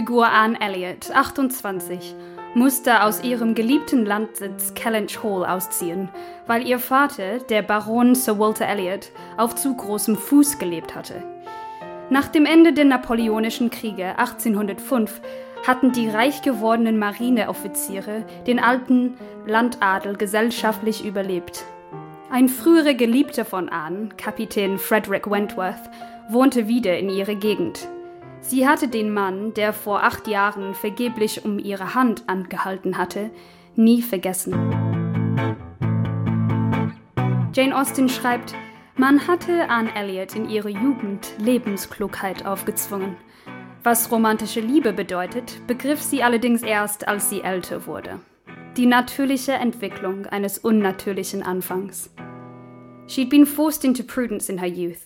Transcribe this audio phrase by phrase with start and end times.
[0.00, 2.14] Hauptfigur Anne Elliot, 28,
[2.54, 6.08] musste aus ihrem geliebten Landsitz Kellynch Hall ausziehen,
[6.46, 11.22] weil ihr Vater, der Baron Sir Walter Elliot, auf zu großem Fuß gelebt hatte.
[12.08, 15.20] Nach dem Ende der Napoleonischen Kriege 1805
[15.66, 21.66] hatten die reich gewordenen Marineoffiziere den alten Landadel gesellschaftlich überlebt.
[22.30, 25.90] Ein früherer Geliebter von Anne, Kapitän Frederick Wentworth,
[26.30, 27.86] wohnte wieder in ihrer Gegend.
[28.40, 33.30] Sie hatte den Mann, der vor acht Jahren vergeblich um ihre Hand angehalten hatte,
[33.76, 34.54] nie vergessen.
[37.52, 38.54] Jane Austen schreibt,
[38.96, 43.16] man hatte Anne Elliot in ihrer Jugend Lebensklugheit aufgezwungen.
[43.82, 48.20] Was romantische Liebe bedeutet, begriff sie allerdings erst, als sie älter wurde.
[48.76, 52.10] Die natürliche Entwicklung eines unnatürlichen Anfangs.
[53.06, 55.04] She'd been forced into prudence in her youth.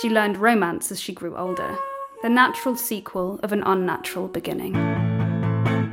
[0.00, 1.78] She learned romance as she grew older
[2.24, 4.74] the natural sequel of an unnatural beginning.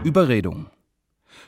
[0.06, 0.68] Überredung.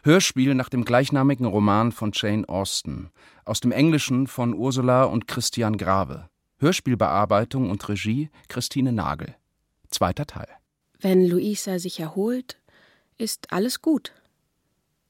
[0.04, 3.10] Hörspiel nach dem gleichnamigen Roman von Jane Austen,
[3.46, 6.30] aus dem Englischen von Ursula und Christian Grave.
[6.60, 9.36] Hörspielbearbeitung und Regie Christine Nagel.
[9.90, 10.50] Zweiter Teil.
[11.00, 12.58] Wenn Luisa sich erholt,
[13.18, 14.12] ist alles gut.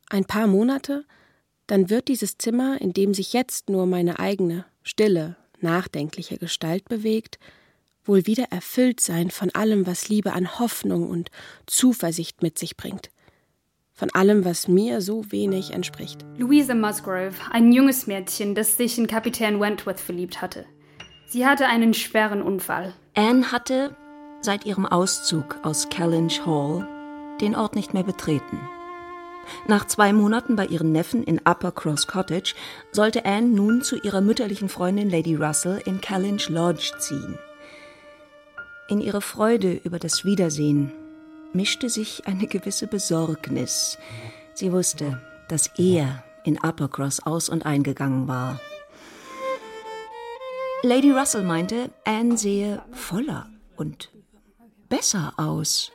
[0.10, 1.06] Ein paar Monate,
[1.66, 7.40] dann wird dieses Zimmer, in dem sich jetzt nur meine eigene, stille, nachdenkliche Gestalt bewegt,
[8.06, 11.30] wohl wieder erfüllt sein von allem, was Liebe an Hoffnung und
[11.66, 13.10] Zuversicht mit sich bringt.
[13.94, 16.26] Von allem, was mir so wenig entspricht.
[16.38, 20.66] Louisa Musgrove, ein junges Mädchen, das sich in Kapitän Wentworth verliebt hatte.
[21.28, 22.94] Sie hatte einen schweren Unfall.
[23.16, 23.96] Anne hatte
[24.42, 26.88] seit ihrem Auszug aus Kellynch Hall
[27.40, 28.60] den Ort nicht mehr betreten.
[29.68, 32.56] Nach zwei Monaten bei ihren Neffen in Upper Cross Cottage
[32.92, 37.38] sollte Anne nun zu ihrer mütterlichen Freundin Lady Russell in Kellynch Lodge ziehen.
[38.90, 40.92] In ihre Freude über das Wiedersehen
[41.54, 43.98] mischte sich eine gewisse Besorgnis.
[44.54, 48.60] Sie wusste, dass er in Uppercross aus und eingegangen war.
[50.82, 54.12] Lady Russell meinte, Anne sehe voller und
[54.90, 55.94] besser aus.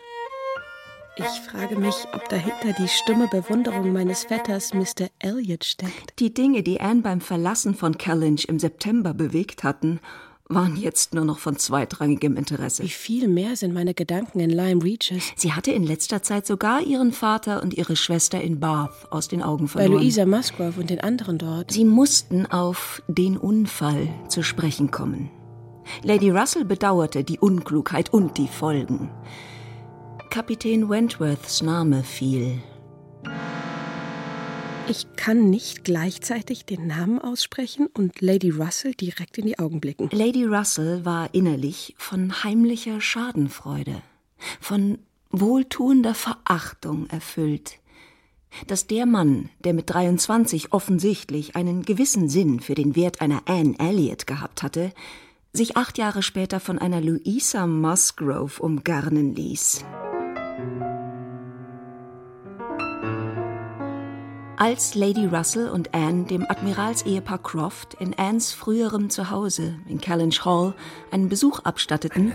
[1.16, 5.08] Ich frage mich, ob dahinter die stumme Bewunderung meines Vetters Mr.
[5.18, 6.18] Elliot steckt.
[6.20, 10.00] Die Dinge, die Anne beim Verlassen von Kellynch im September bewegt hatten
[10.48, 12.82] waren jetzt nur noch von zweitrangigem Interesse.
[12.82, 15.32] Wie viel mehr sind meine Gedanken in Lyme Reaches?
[15.36, 19.42] Sie hatte in letzter Zeit sogar ihren Vater und ihre Schwester in Bath aus den
[19.42, 19.92] Augen verloren.
[19.92, 21.70] Bei Louisa Musgrove und den anderen dort.
[21.70, 25.30] Sie mussten auf den Unfall zu sprechen kommen.
[26.02, 29.10] Lady Russell bedauerte die Unklugheit und die Folgen.
[30.30, 32.60] Kapitän Wentworths Name fiel.
[34.90, 40.08] Ich kann nicht gleichzeitig den Namen aussprechen und Lady Russell direkt in die Augen blicken.
[40.12, 44.00] Lady Russell war innerlich von heimlicher Schadenfreude,
[44.60, 44.98] von
[45.30, 47.78] wohltuender Verachtung erfüllt.
[48.66, 53.74] Dass der Mann, der mit 23 offensichtlich einen gewissen Sinn für den Wert einer Anne
[53.78, 54.92] Elliot gehabt hatte,
[55.52, 59.84] sich acht Jahre später von einer Louisa Musgrove umgarnen ließ.
[64.60, 70.74] Als Lady Russell und Anne dem Admiralsehepaar Croft in Annes früherem Zuhause in Kellynch Hall
[71.12, 72.32] einen Besuch abstatteten,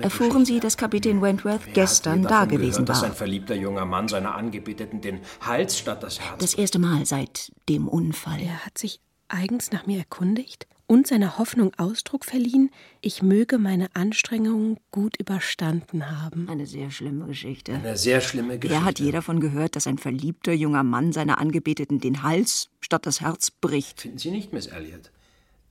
[0.00, 2.94] erfuhren sie, dass Kapitän Wentworth Wer gestern da gewesen war.
[2.94, 6.38] Dass ein verliebter junger Mann seiner Angebeteten den Hals statt das Herz.
[6.38, 8.42] Das erste Mal seit dem Unfall.
[8.42, 10.66] Er hat sich eigens nach mir erkundigt?
[10.86, 12.70] und seiner Hoffnung Ausdruck verliehen,
[13.00, 16.48] ich möge meine Anstrengungen gut überstanden haben.
[16.48, 17.72] Eine sehr schlimme Geschichte.
[17.72, 18.82] Eine sehr schlimme Geschichte.
[18.82, 23.06] Ja, hat jeder davon gehört, dass ein verliebter junger Mann seiner Angebeteten den Hals statt
[23.06, 24.02] das Herz bricht.
[24.02, 25.10] Finden Sie nicht, Miss Elliot?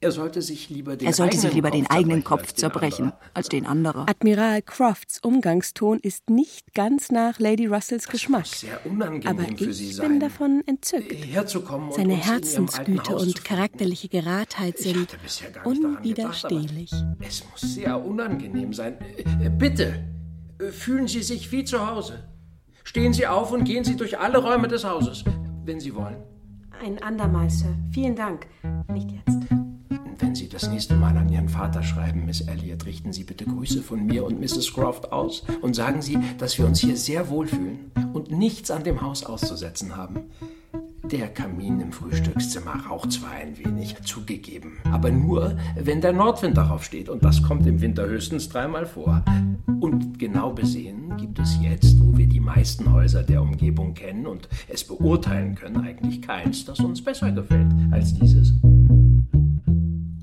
[0.03, 3.65] Er sollte sich lieber den, er sollte sich lieber den eigenen Kopf zerbrechen als den
[3.65, 4.07] anderen.
[4.07, 8.45] Admiral Crofts Umgangston ist nicht ganz nach Lady Russells Geschmack.
[8.45, 11.11] sehr unangenehm aber für ich Sie bin sein, davon entzückt.
[11.13, 15.07] herzukommen und Seine Herzensgüte und charakterliche Geradheit sind
[15.63, 16.91] unwiderstehlich.
[16.91, 18.97] Gedacht, es muss sehr unangenehm sein.
[19.41, 20.03] Äh, Bitte,
[20.59, 22.27] äh, fühlen Sie sich wie zu Hause.
[22.83, 25.23] Stehen Sie auf und gehen Sie durch alle Räume des Hauses,
[25.63, 26.17] wenn Sie wollen.
[26.83, 27.73] Ein andermal, Sir.
[27.93, 28.47] Vielen Dank.
[28.91, 29.62] Nicht jetzt.
[30.23, 33.81] Wenn Sie das nächste Mal an Ihren Vater schreiben, Miss Elliot, richten Sie bitte Grüße
[33.81, 34.73] von mir und Mrs.
[34.73, 39.01] Croft aus und sagen Sie, dass wir uns hier sehr wohlfühlen und nichts an dem
[39.01, 40.21] Haus auszusetzen haben.
[41.03, 46.85] Der Kamin im Frühstückszimmer raucht zwar ein wenig, zugegeben, aber nur, wenn der Nordwind darauf
[46.85, 49.25] steht, und das kommt im Winter höchstens dreimal vor.
[49.81, 54.47] Und genau besehen gibt es jetzt, wo wir die meisten Häuser der Umgebung kennen und
[54.69, 58.53] es beurteilen können, eigentlich keins, das uns besser gefällt als dieses.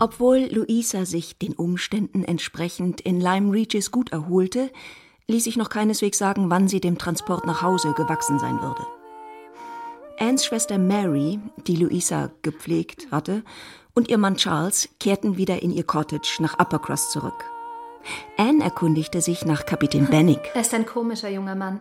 [0.00, 4.70] Obwohl Luisa sich den Umständen entsprechend in Lyme Regis gut erholte,
[5.28, 8.86] ließ sich noch keineswegs sagen, wann sie dem Transport nach Hause gewachsen sein würde.
[10.18, 13.42] Anns Schwester Mary, die Louisa gepflegt hatte,
[13.94, 17.44] und ihr Mann Charles kehrten wieder in ihr Cottage nach Uppercross zurück.
[18.38, 20.50] Anne erkundigte sich nach Kapitän Bennick.
[20.54, 21.78] Er ist ein komischer junger Mann.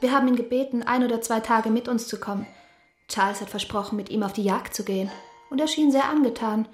[0.00, 2.46] Wir haben ihn gebeten, ein oder zwei Tage mit uns zu kommen.
[3.08, 5.08] Charles hat versprochen, mit ihm auf die Jagd zu gehen,
[5.50, 6.66] und er schien sehr angetan.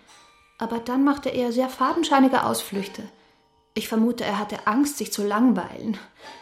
[0.61, 3.03] Aber dann machte er sehr fadenscheinige Ausflüchte.
[3.75, 5.97] Ich vermute, er hatte Angst, sich zu langweilen.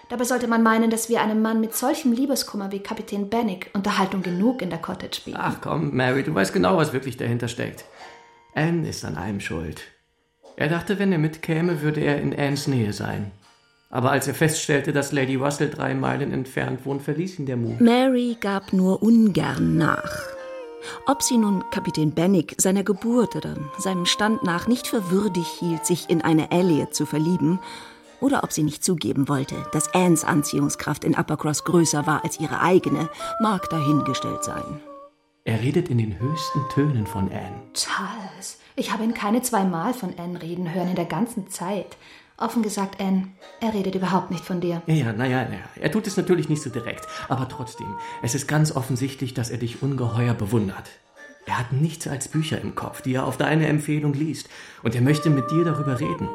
[0.09, 4.23] Dabei sollte man meinen, dass wir einem Mann mit solchem Liebeskummer wie Kapitän Bennick Unterhaltung
[4.23, 5.39] genug in der Cottage bieten.
[5.41, 7.85] Ach komm, Mary, du weißt genau, was wirklich dahinter steckt.
[8.55, 9.83] Anne ist an allem schuld.
[10.57, 13.31] Er dachte, wenn er mitkäme, würde er in Annes Nähe sein.
[13.91, 17.81] Aber als er feststellte, dass Lady Russell drei Meilen entfernt wohnt, verließ ihn der Mut.
[17.81, 20.38] Mary gab nur ungern nach.
[21.07, 25.87] Ob sie nun Kapitän Bennick seiner Geburt oder seinem Stand nach nicht für würdig hielt,
[25.87, 27.61] sich in eine Elliot zu verlieben,
[28.21, 32.61] oder ob sie nicht zugeben wollte, dass Annes Anziehungskraft in Uppercross größer war als ihre
[32.61, 33.09] eigene,
[33.41, 34.81] mag dahingestellt sein.
[35.45, 37.63] Er redet in den höchsten Tönen von Anne.
[37.73, 41.97] Charles, ich habe ihn keine zweimal von Anne reden hören in der ganzen Zeit.
[42.41, 43.27] Offen gesagt, Anne,
[43.61, 44.81] er redet überhaupt nicht von dir.
[44.87, 48.71] Ja, naja, na, er tut es natürlich nicht so direkt, aber trotzdem, es ist ganz
[48.71, 50.89] offensichtlich, dass er dich ungeheuer bewundert.
[51.47, 54.49] Er hat nichts als Bücher im Kopf, die er auf deine Empfehlung liest,
[54.85, 56.29] und er möchte mit dir darüber reden.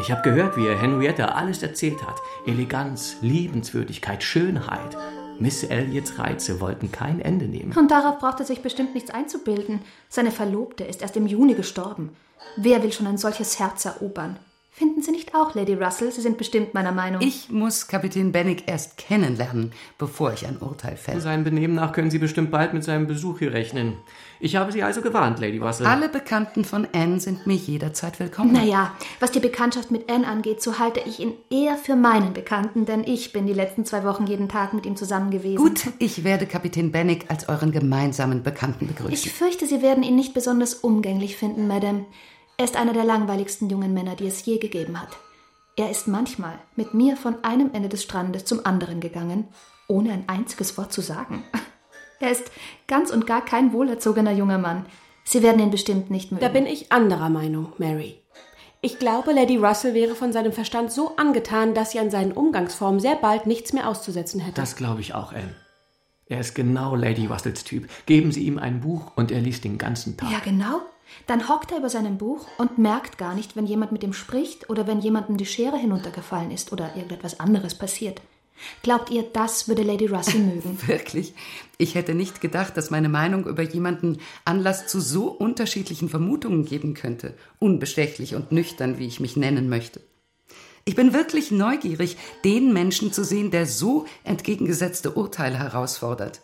[0.00, 2.16] Ich habe gehört, wie er Henrietta alles erzählt hat.
[2.46, 4.96] Eleganz, Liebenswürdigkeit, Schönheit.
[5.38, 7.72] Miss Elliots Reize wollten kein Ende nehmen.
[7.76, 9.80] Und darauf braucht er sich bestimmt nichts einzubilden.
[10.08, 12.16] Seine Verlobte ist erst im Juni gestorben.
[12.56, 14.38] Wer will schon ein solches Herz erobern?
[14.78, 16.12] Finden Sie nicht auch, Lady Russell?
[16.12, 17.22] Sie sind bestimmt meiner Meinung.
[17.22, 21.22] Ich muss Kapitän Bennick erst kennenlernen, bevor ich ein Urteil fälle.
[21.22, 23.94] Seinem Benehmen nach können Sie bestimmt bald mit seinem Besuch hier rechnen.
[24.38, 25.86] Ich habe Sie also gewarnt, Lady Russell.
[25.86, 28.52] Alle Bekannten von Anne sind mir jederzeit willkommen.
[28.52, 32.84] Naja, was die Bekanntschaft mit Anne angeht, so halte ich ihn eher für meinen Bekannten,
[32.84, 35.56] denn ich bin die letzten zwei Wochen jeden Tag mit ihm zusammen gewesen.
[35.56, 39.14] Gut, ich werde Kapitän Bennick als euren gemeinsamen Bekannten begrüßen.
[39.14, 42.04] Ich fürchte, Sie werden ihn nicht besonders umgänglich finden, Madame.
[42.58, 45.10] Er ist einer der langweiligsten jungen Männer, die es je gegeben hat.
[45.76, 49.48] Er ist manchmal mit mir von einem Ende des Strandes zum anderen gegangen,
[49.88, 51.44] ohne ein einziges Wort zu sagen.
[52.18, 52.50] Er ist
[52.86, 54.86] ganz und gar kein wohlerzogener junger Mann.
[55.24, 56.40] Sie werden ihn bestimmt nicht mögen.
[56.40, 58.22] Da bin ich anderer Meinung, Mary.
[58.80, 63.00] Ich glaube, Lady Russell wäre von seinem Verstand so angetan, dass sie an seinen Umgangsformen
[63.00, 64.58] sehr bald nichts mehr auszusetzen hätte.
[64.58, 65.54] Das glaube ich auch, Anne.
[66.24, 67.86] Er ist genau Lady Russells Typ.
[68.06, 70.30] Geben Sie ihm ein Buch und er liest den ganzen Tag.
[70.32, 70.80] Ja, genau.
[71.26, 74.70] Dann hockt er über seinem Buch und merkt gar nicht, wenn jemand mit ihm spricht
[74.70, 78.20] oder wenn jemandem die Schere hinuntergefallen ist oder irgendetwas anderes passiert.
[78.82, 80.78] Glaubt ihr, das würde Lady Russell mögen?
[80.86, 81.34] Wirklich?
[81.78, 86.94] Ich hätte nicht gedacht, dass meine Meinung über jemanden Anlass zu so unterschiedlichen Vermutungen geben
[86.94, 87.34] könnte.
[87.58, 90.00] Unbestechlich und nüchtern, wie ich mich nennen möchte.
[90.84, 96.42] Ich bin wirklich neugierig, den Menschen zu sehen, der so entgegengesetzte Urteile herausfordert.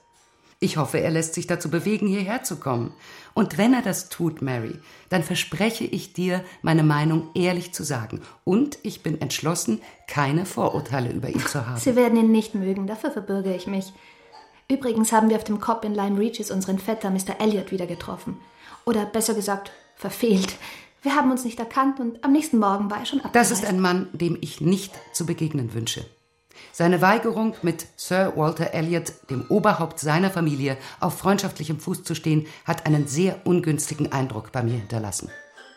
[0.62, 2.94] Ich hoffe, er lässt sich dazu bewegen, hierher zu kommen.
[3.34, 4.78] Und wenn er das tut, Mary,
[5.08, 8.20] dann verspreche ich dir, meine Meinung ehrlich zu sagen.
[8.44, 11.80] Und ich bin entschlossen, keine Vorurteile über ihn zu haben.
[11.80, 13.92] Sie werden ihn nicht mögen, dafür verbürge ich mich.
[14.68, 17.40] Übrigens haben wir auf dem Kopf in Lime Reaches unseren Vetter Mr.
[17.40, 18.38] Elliot wieder getroffen.
[18.84, 20.54] Oder besser gesagt, verfehlt.
[21.02, 23.50] Wir haben uns nicht erkannt und am nächsten Morgen war er schon abgereist.
[23.50, 26.06] Das ist ein Mann, dem ich nicht zu begegnen wünsche.
[26.82, 32.48] Seine Weigerung, mit Sir Walter Elliot, dem Oberhaupt seiner Familie, auf freundschaftlichem Fuß zu stehen,
[32.64, 35.30] hat einen sehr ungünstigen Eindruck bei mir hinterlassen.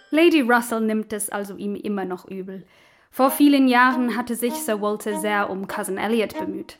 [0.09, 2.65] Lady Russell nimmt es also ihm immer noch übel.
[3.11, 6.79] Vor vielen Jahren hatte sich Sir Walter sehr um Cousin Elliot bemüht.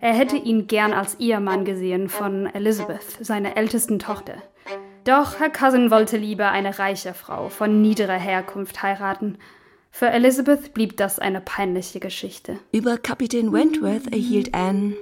[0.00, 4.36] Er hätte ihn gern als Ehemann gesehen von Elizabeth, seiner ältesten Tochter.
[5.04, 9.36] Doch Herr Cousin wollte lieber eine reiche Frau von niederer Herkunft heiraten
[9.90, 12.58] für Elizabeth blieb das eine peinliche Geschichte.
[12.72, 14.94] Über Kapitän Wentworth erhielt Anne,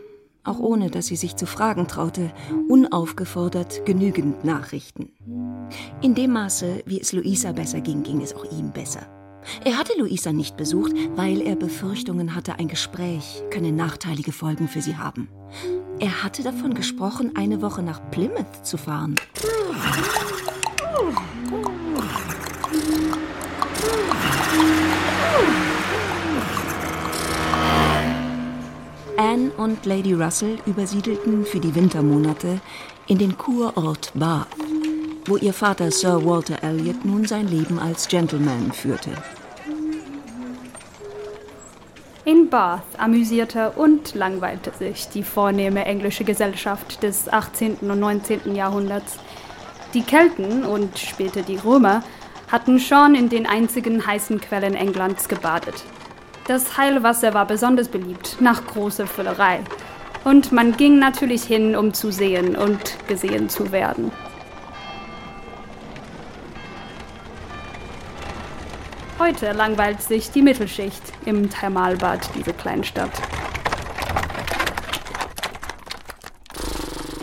[0.45, 2.33] auch ohne dass sie sich zu fragen traute,
[2.69, 5.11] unaufgefordert genügend Nachrichten.
[6.01, 9.07] In dem Maße, wie es Luisa besser ging, ging es auch ihm besser.
[9.65, 14.81] Er hatte Luisa nicht besucht, weil er Befürchtungen hatte, ein Gespräch könne nachteilige Folgen für
[14.81, 15.29] sie haben.
[15.99, 19.15] Er hatte davon gesprochen, eine Woche nach Plymouth zu fahren.
[29.27, 32.61] Anne und Lady Russell übersiedelten für die Wintermonate
[33.09, 34.47] in den Kurort Bath,
[35.25, 39.11] wo ihr Vater Sir Walter Elliot nun sein Leben als Gentleman führte.
[42.25, 47.79] In Bath amüsierte und langweilte sich die vornehme englische Gesellschaft des 18.
[47.81, 48.55] und 19.
[48.55, 49.19] Jahrhunderts.
[49.93, 52.05] Die Kelten und später die Römer
[52.47, 55.83] hatten schon in den einzigen heißen Quellen Englands gebadet.
[56.47, 59.61] Das Heilwasser war besonders beliebt, nach großer Füllerei.
[60.23, 64.13] Und man ging natürlich hin, um zu sehen und gesehen zu werden.
[69.19, 73.11] Heute langweilt sich die Mittelschicht im Thermalbad dieser kleinen Stadt.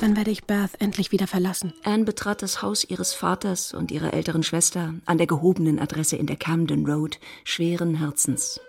[0.01, 1.71] Dann werde ich Bath endlich wieder verlassen.
[1.85, 6.25] Anne betrat das Haus ihres Vaters und ihrer älteren Schwester an der gehobenen Adresse in
[6.25, 8.59] der Camden Road schweren Herzens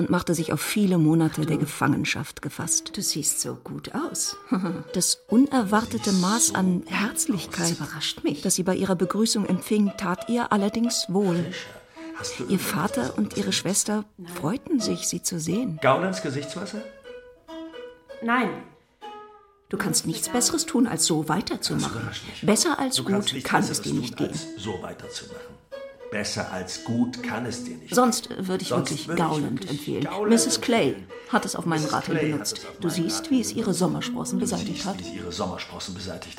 [0.00, 2.92] und machte sich auf viele Monate der Gefangenschaft gefasst.
[2.96, 4.34] Du siehst so gut aus.
[4.94, 8.40] Das unerwartete Maß an Herzlichkeit, Das überrascht mich.
[8.40, 11.44] das sie bei ihrer Begrüßung empfing, tat ihr allerdings wohl.
[12.48, 15.78] Ihr Vater und ihre Schwester freuten sich, sie zu sehen.
[15.82, 16.80] Gaunens Gesichtswasser?
[18.22, 18.48] Nein.
[19.68, 22.08] Du kannst nichts Besseres tun, als so weiterzumachen.
[22.40, 24.32] Besser als gut kann es dir nicht gehen.
[24.56, 25.54] so weiterzumachen.
[26.10, 29.60] Besser als gut kann es dir nicht Sonst würde ich Sonst wirklich würde ich Gowland
[29.60, 30.04] wirklich empfehlen.
[30.04, 30.60] Gowland Mrs.
[30.60, 30.96] Clay
[31.28, 31.84] hat es auf meinen.
[31.84, 32.66] Rat hin benutzt.
[32.80, 33.72] Du siehst, wie es ihre.
[33.72, 34.96] Sommersprossen beseitigt hat.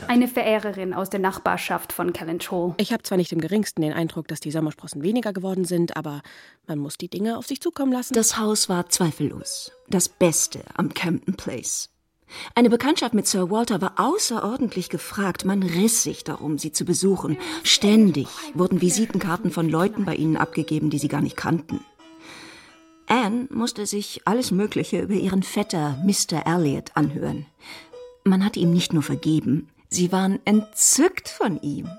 [0.10, 2.74] Eine Verehrerin aus der Nachbarschaft von Kellynch Hall.
[2.78, 6.22] Ich habe zwar nicht im geringsten den Eindruck, dass die Sommersprossen weniger geworden sind, aber
[6.68, 8.14] man muss die Dinge auf sich zukommen lassen.
[8.14, 11.90] Das Haus war zweifellos das Beste am Campton Place.
[12.56, 15.46] Eine Bekanntschaft mit Sir Walter war außerordentlich gefragt.
[15.46, 17.38] Man riss sich darum, sie zu besuchen.
[17.64, 21.82] Ständig wurden Visitenkarten von Leuten bei ihnen abgegeben, die sie gar nicht kannten.
[23.08, 26.46] Anne musste sich alles Mögliche über ihren Vetter Mr.
[26.46, 27.46] Elliot anhören.
[28.24, 31.90] Man hatte ihm nicht nur vergeben, sie waren entzückt von ihm.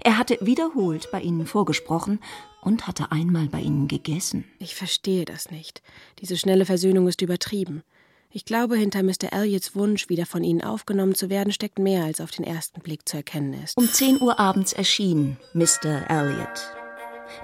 [0.00, 2.20] Er hatte wiederholt bei ihnen vorgesprochen
[2.60, 4.44] und hatte einmal bei ihnen gegessen.
[4.58, 5.82] Ich verstehe das nicht.
[6.20, 7.82] Diese schnelle Versöhnung ist übertrieben.
[8.30, 9.32] Ich glaube, hinter Mr.
[9.32, 13.08] Elliots Wunsch, wieder von ihnen aufgenommen zu werden, steckt mehr, als auf den ersten Blick
[13.08, 13.76] zu erkennen ist.
[13.78, 16.10] Um 10 Uhr abends erschien Mr.
[16.10, 16.76] Elliot.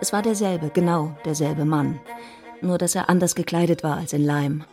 [0.02, 2.00] Es war derselbe, genau derselbe Mann.
[2.60, 4.66] Nur, dass er anders gekleidet war als in Lyme.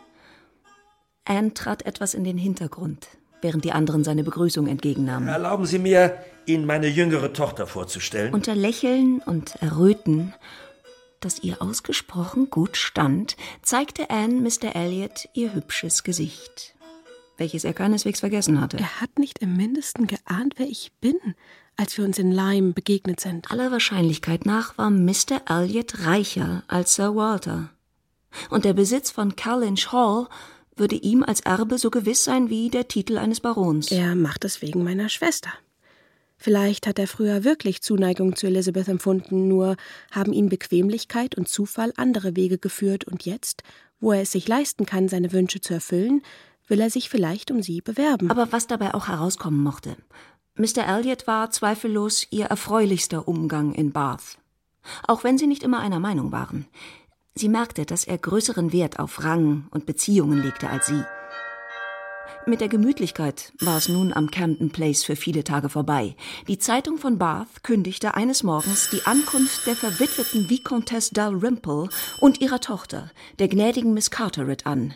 [1.24, 3.08] Anne trat etwas in den Hintergrund,
[3.40, 5.28] während die anderen seine Begrüßung entgegennahmen.
[5.28, 8.34] Erlauben Sie mir, Ihnen meine jüngere Tochter vorzustellen.
[8.34, 10.34] Unter Lächeln und Erröten,
[11.24, 14.74] das ihr ausgesprochen gut stand, zeigte Anne Mr.
[14.74, 16.74] Elliot ihr hübsches Gesicht,
[17.36, 18.78] welches er keineswegs vergessen hatte.
[18.78, 21.16] Er hat nicht im mindesten geahnt, wer ich bin,
[21.76, 23.50] als wir uns in Lyme begegnet sind.
[23.50, 25.42] Aller Wahrscheinlichkeit nach war Mr.
[25.48, 27.70] Elliot reicher als Sir Walter.
[28.50, 30.28] Und der Besitz von Kellynch Hall
[30.76, 33.90] würde ihm als Erbe so gewiss sein wie der Titel eines Barons.
[33.90, 35.50] Er macht es wegen meiner Schwester.
[36.42, 39.76] Vielleicht hat er früher wirklich Zuneigung zu Elizabeth empfunden, nur
[40.10, 43.62] haben ihn Bequemlichkeit und Zufall andere Wege geführt, und jetzt,
[44.00, 46.20] wo er es sich leisten kann, seine Wünsche zu erfüllen,
[46.66, 48.28] will er sich vielleicht um sie bewerben.
[48.28, 49.96] Aber was dabei auch herauskommen mochte,
[50.56, 50.84] Mr.
[50.84, 54.38] Elliot war zweifellos ihr erfreulichster Umgang in Bath.
[55.06, 56.66] Auch wenn sie nicht immer einer Meinung waren.
[57.36, 61.04] Sie merkte, dass er größeren Wert auf Rang und Beziehungen legte als sie.
[62.44, 66.16] Mit der Gemütlichkeit war es nun am Camden Place für viele Tage vorbei.
[66.48, 72.60] Die Zeitung von Bath kündigte eines Morgens die Ankunft der verwitweten Vicomtesse Dalrymple und ihrer
[72.60, 74.92] Tochter, der gnädigen Miss Carteret, an,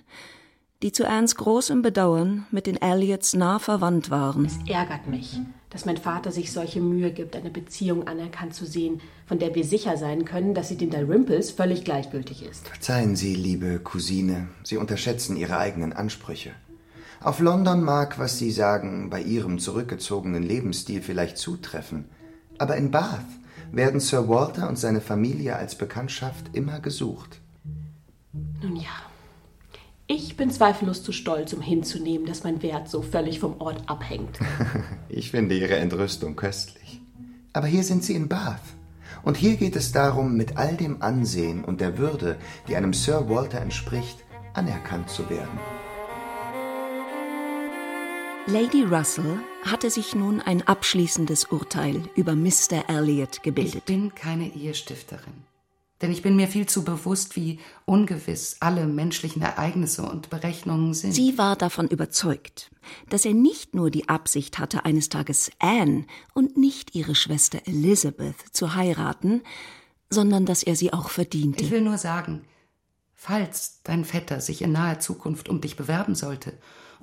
[0.82, 4.50] die zu Annes großem Bedauern mit den Elliots nah verwandt waren.
[4.66, 5.38] ärgert mich,
[5.70, 9.64] dass mein Vater sich solche Mühe gibt, eine Beziehung anerkannt zu sehen, von der wir
[9.64, 12.66] sicher sein können, dass sie den Dalrymples völlig gleichgültig ist.
[12.66, 16.50] Verzeihen Sie, liebe Cousine, Sie unterschätzen Ihre eigenen Ansprüche.
[17.20, 22.06] Auf London mag, was Sie sagen, bei Ihrem zurückgezogenen Lebensstil vielleicht zutreffen,
[22.58, 23.24] aber in Bath
[23.72, 27.40] werden Sir Walter und seine Familie als Bekanntschaft immer gesucht.
[28.62, 29.06] Nun ja,
[30.08, 34.38] ich bin zweifellos zu stolz, um hinzunehmen, dass mein Wert so völlig vom Ort abhängt.
[35.08, 37.00] Ich finde Ihre Entrüstung köstlich.
[37.52, 38.60] Aber hier sind Sie in Bath.
[39.22, 42.36] Und hier geht es darum, mit all dem Ansehen und der Würde,
[42.68, 44.18] die einem Sir Walter entspricht,
[44.52, 45.58] anerkannt zu werden.
[48.48, 52.88] Lady Russell hatte sich nun ein abschließendes Urteil über Mr.
[52.88, 53.86] Elliot Ich gebildet.
[53.86, 55.34] bin keine Ehestifterin.
[56.00, 61.12] Denn ich bin mir viel zu bewusst, wie ungewiss alle menschlichen Ereignisse und Berechnungen sind.
[61.12, 62.70] Sie war davon überzeugt,
[63.08, 68.36] dass er nicht nur die Absicht hatte, eines Tages Anne und nicht ihre Schwester Elizabeth
[68.52, 69.42] zu heiraten,
[70.08, 71.64] sondern dass er sie auch verdiente.
[71.64, 72.44] Ich will nur sagen,
[73.12, 76.52] falls dein Vetter sich in naher Zukunft um dich bewerben sollte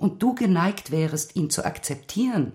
[0.03, 2.51] und du geneigt wärest, ihn zu akzeptieren,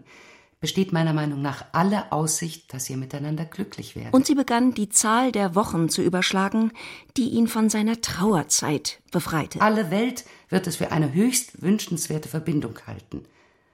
[0.61, 4.13] besteht meiner Meinung nach alle Aussicht, dass ihr miteinander glücklich werdet.
[4.13, 6.73] Und sie begann, die Zahl der Wochen zu überschlagen,
[7.17, 9.63] die ihn von seiner Trauerzeit befreite.
[9.63, 13.25] Alle Welt wird es für eine höchst wünschenswerte Verbindung halten.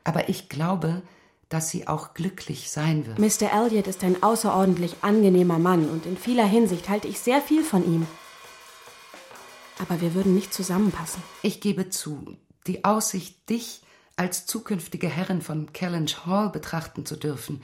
[0.04, 1.02] Aber ich glaube,
[1.48, 3.18] dass sie auch glücklich sein wird.
[3.18, 3.52] Mr.
[3.52, 7.84] Elliot ist ein außerordentlich angenehmer Mann und in vieler Hinsicht halte ich sehr viel von
[7.84, 8.06] ihm.
[9.80, 11.24] Aber wir würden nicht zusammenpassen.
[11.42, 13.82] Ich gebe zu, die Aussicht, dich
[14.16, 17.62] als zukünftige Herrin von Kellynch Hall betrachten zu dürfen,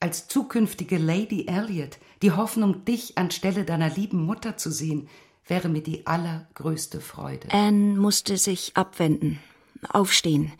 [0.00, 5.08] als zukünftige Lady Elliot, die Hoffnung, dich anstelle deiner lieben Mutter zu sehen,
[5.46, 7.48] wäre mir die allergrößte Freude.
[7.50, 9.38] Anne musste sich abwenden,
[9.88, 10.52] aufstehen,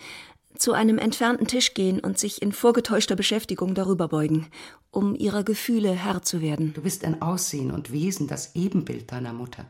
[0.57, 4.47] zu einem entfernten Tisch gehen und sich in vorgetäuschter Beschäftigung darüber beugen,
[4.93, 6.73] um ihrer Gefühle Herr zu werden.
[6.75, 9.67] Du bist ein Aussehen und Wesen das Ebenbild deiner Mutter.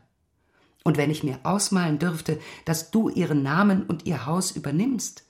[0.84, 5.24] Und wenn ich mir ausmalen dürfte, dass du ihren Namen und ihr Haus übernimmst,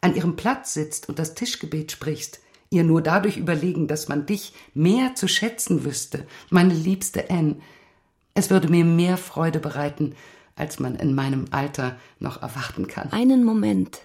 [0.00, 4.52] an ihrem Platz sitzt und das Tischgebet sprichst, ihr nur dadurch überlegen, dass man dich
[4.74, 7.56] mehr zu schätzen wüsste, meine liebste Anne,
[8.34, 10.14] es würde mir mehr Freude bereiten,
[10.56, 13.12] als man in meinem Alter noch erwarten kann.
[13.12, 14.00] Einen Moment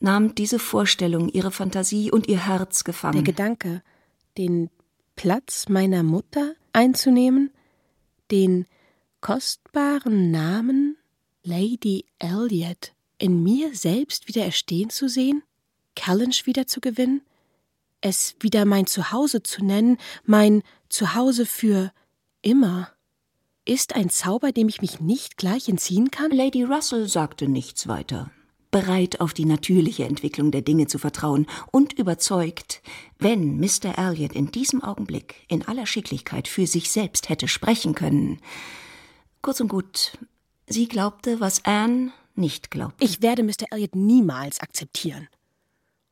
[0.00, 3.24] nahm diese Vorstellung ihre Fantasie und ihr Herz gefangen.
[3.24, 3.82] Der Gedanke,
[4.38, 4.70] den
[5.16, 7.50] Platz meiner Mutter einzunehmen,
[8.30, 8.66] den
[9.24, 10.98] kostbaren Namen
[11.42, 15.42] Lady Elliot in mir selbst wieder erstehen zu sehen,
[15.96, 17.22] Kellynch wieder zu gewinnen,
[18.02, 21.90] es wieder mein Zuhause zu nennen, mein Zuhause für
[22.42, 22.90] immer,
[23.64, 26.30] ist ein Zauber, dem ich mich nicht gleich entziehen kann?
[26.30, 28.30] Lady Russell sagte nichts weiter,
[28.70, 32.82] bereit auf die natürliche Entwicklung der Dinge zu vertrauen und überzeugt,
[33.18, 33.96] wenn Mr.
[33.96, 38.38] Elliot in diesem Augenblick in aller Schicklichkeit für sich selbst hätte sprechen können.
[39.44, 40.16] Kurz und gut,
[40.66, 43.04] sie glaubte, was Anne nicht glaubte.
[43.04, 43.66] Ich werde Mr.
[43.72, 45.28] Elliot niemals akzeptieren.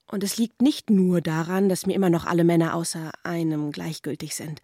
[0.04, 4.34] Und es liegt nicht nur daran, dass mir immer noch alle Männer außer einem gleichgültig
[4.34, 4.60] sind.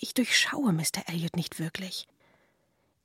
[0.00, 1.06] Ich durchschaue Mr.
[1.06, 2.08] Elliot nicht wirklich.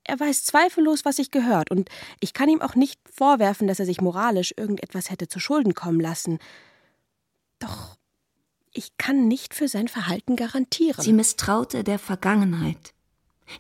[0.06, 1.90] Er weiß zweifellos, was sich gehört, und
[2.22, 6.00] ich kann ihm auch nicht vorwerfen, dass er sich moralisch irgendetwas hätte zu Schulden kommen
[6.00, 6.40] lassen.
[7.60, 7.98] Doch
[8.72, 11.04] ich kann nicht für sein Verhalten garantieren.
[11.04, 12.94] Sie misstraute der Vergangenheit,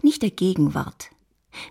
[0.02, 1.10] nicht der Gegenwart.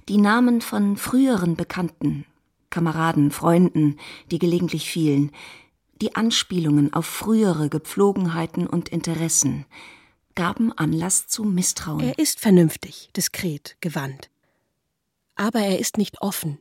[0.09, 2.25] Die Namen von früheren Bekannten,
[2.71, 3.99] Kameraden, Freunden,
[4.31, 5.33] die gelegentlich fielen,
[6.01, 9.67] die Anspielungen auf frühere Gepflogenheiten und Interessen,
[10.35, 12.01] gaben Anlass zu Misstrauen.
[12.01, 14.31] Er ist vernünftig, diskret, gewandt.
[15.35, 16.59] Aber er ist nicht offen.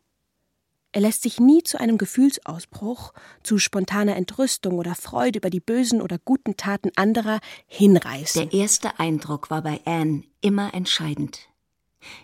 [0.94, 6.02] Er lässt sich nie zu einem Gefühlsausbruch, zu spontaner Entrüstung oder Freude über die bösen
[6.02, 8.50] oder guten Taten anderer hinreißen.
[8.50, 11.47] Der erste Eindruck war bei Anne immer entscheidend.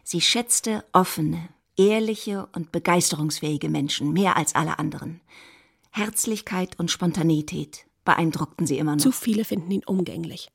[0.03, 5.21] Sie schätzte offene, ehrliche und begeisterungsfähige Menschen mehr als alle anderen.
[5.91, 9.03] Herzlichkeit und Spontanität beeindruckten sie immer noch.
[9.03, 10.49] Zu viele finden ihn umgänglich.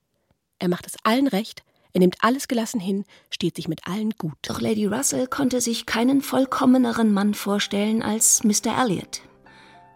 [0.58, 1.62] Er macht es allen recht,
[1.92, 4.36] er nimmt alles gelassen hin, steht sich mit allen gut.
[4.42, 8.78] Doch Lady Russell konnte sich keinen vollkommeneren Mann vorstellen als Mr.
[8.78, 9.22] Elliot.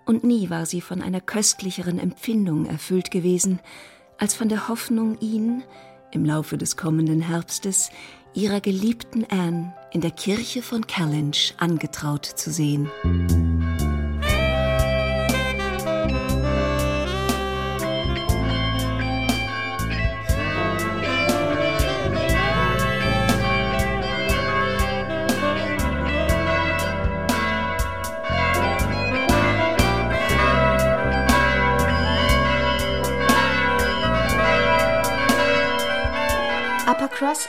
[0.06, 3.60] Und nie war sie von einer köstlicheren Empfindung erfüllt gewesen,
[4.18, 5.62] als von der Hoffnung, ihn
[6.12, 7.90] im Laufe des kommenden Herbstes
[8.34, 12.90] ihrer geliebten Anne in der Kirche von Kellynch angetraut zu sehen.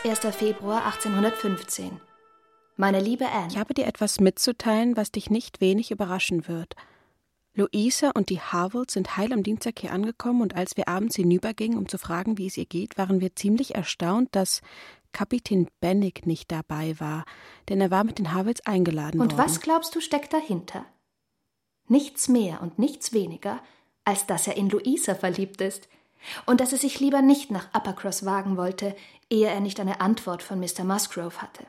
[0.05, 0.19] 1.
[0.35, 2.01] Februar 1815.
[2.75, 3.47] Meine liebe Anne.
[3.49, 6.75] Ich habe dir etwas mitzuteilen, was dich nicht wenig überraschen wird.
[7.53, 11.77] Luisa und die Harvolds sind heil am Dienstag hier angekommen und als wir abends hinübergingen,
[11.77, 14.61] um zu fragen, wie es ihr geht, waren wir ziemlich erstaunt, dass
[15.13, 17.23] Kapitän Bennick nicht dabei war,
[17.69, 19.39] denn er war mit den Harvolds eingeladen und worden.
[19.39, 20.85] Und was glaubst du steckt dahinter?
[21.87, 23.61] Nichts mehr und nichts weniger,
[24.03, 25.87] als dass er in Luisa verliebt ist
[26.45, 28.95] und dass er sich lieber nicht nach Uppercross wagen wollte,
[29.33, 30.83] ehe er nicht eine Antwort von Mr.
[30.83, 31.65] Musgrove hatte.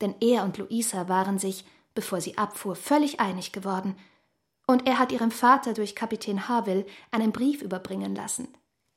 [0.00, 3.96] Denn er und Louisa waren sich, bevor sie abfuhr, völlig einig geworden,
[4.66, 8.48] und er hat ihrem Vater durch Kapitän Harville einen Brief überbringen lassen.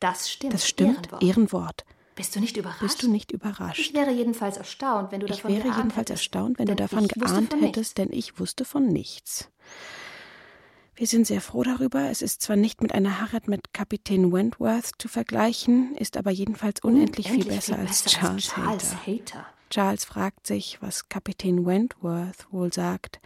[0.02, 0.54] Das stimmt.
[0.54, 1.24] Das stimmt, Ehrenwort.
[1.24, 1.86] Ehrenwort.
[2.16, 2.82] Bist du nicht überrascht?
[2.82, 3.80] Bist du nicht überrascht?
[3.80, 7.08] Ich wäre jedenfalls erstaunt, wenn du davon Ich wäre jedenfalls hättest, erstaunt, wenn du davon
[7.08, 9.50] geahnt hättest, denn ich wusste von nichts.
[11.02, 12.12] Wir sind sehr froh darüber.
[12.12, 16.80] Es ist zwar nicht mit einer Heirat mit Kapitän Wentworth zu vergleichen, ist aber jedenfalls
[16.82, 19.08] unendlich, unendlich viel besser, viel als besser Charles, als Charles Hater.
[19.08, 19.46] Hater.
[19.72, 23.20] Charles fragt sich, was Kapitän Wentworth wohl sagt.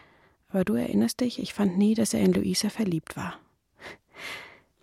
[0.48, 3.34] Aber du erinnerst dich, ich fand nie, dass er in Louisa verliebt war.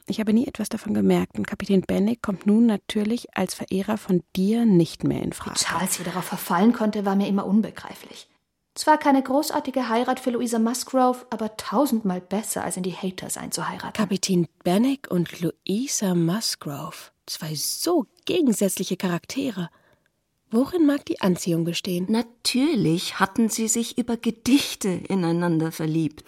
[0.07, 4.23] Ich habe nie etwas davon gemerkt und Kapitän Bennick kommt nun natürlich als Verehrer von
[4.37, 5.59] dir nicht mehr in Frage.
[5.59, 8.29] Wie Charles hier darauf verfallen konnte, war mir immer unbegreiflich.
[8.75, 13.93] Zwar keine großartige Heirat für Louisa Musgrove, aber tausendmal besser, als in die Haters einzuheiraten.
[13.93, 19.69] Kapitän Bennick und Louisa Musgrove, zwei so gegensätzliche Charaktere.
[20.51, 22.07] Worin mag die Anziehung bestehen?
[22.09, 26.25] Natürlich hatten sie sich über Gedichte ineinander verliebt.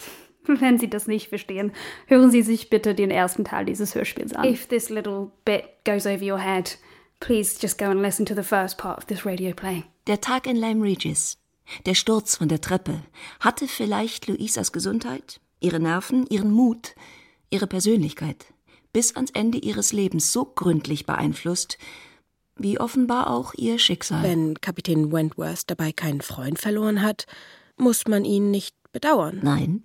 [0.47, 1.73] Wenn Sie das nicht verstehen,
[2.07, 4.45] hören Sie sich bitte den ersten Teil dieses Hörspiels an.
[4.45, 6.77] If this little bit goes over your head,
[7.21, 9.85] please just go and listen to the first part of this radio play.
[10.07, 11.39] Der Tag in Lyme Regis,
[11.87, 13.03] der Sturz von der Treppe,
[13.41, 16.95] hatte vielleicht Luisas Gesundheit, ihre Nerven, ihren Mut,
[17.51, 18.47] ihre Persönlichkeit
[18.95, 21.77] bis ans Ende ihres Lebens so gründlich beeinflusst,
[22.57, 24.23] wie offenbar auch ihr Schicksal.
[24.23, 27.27] Wenn Kapitän Wentworth dabei keinen Freund verloren hat,
[27.77, 29.41] muss man ihn nicht bedauern.
[29.43, 29.83] Nein.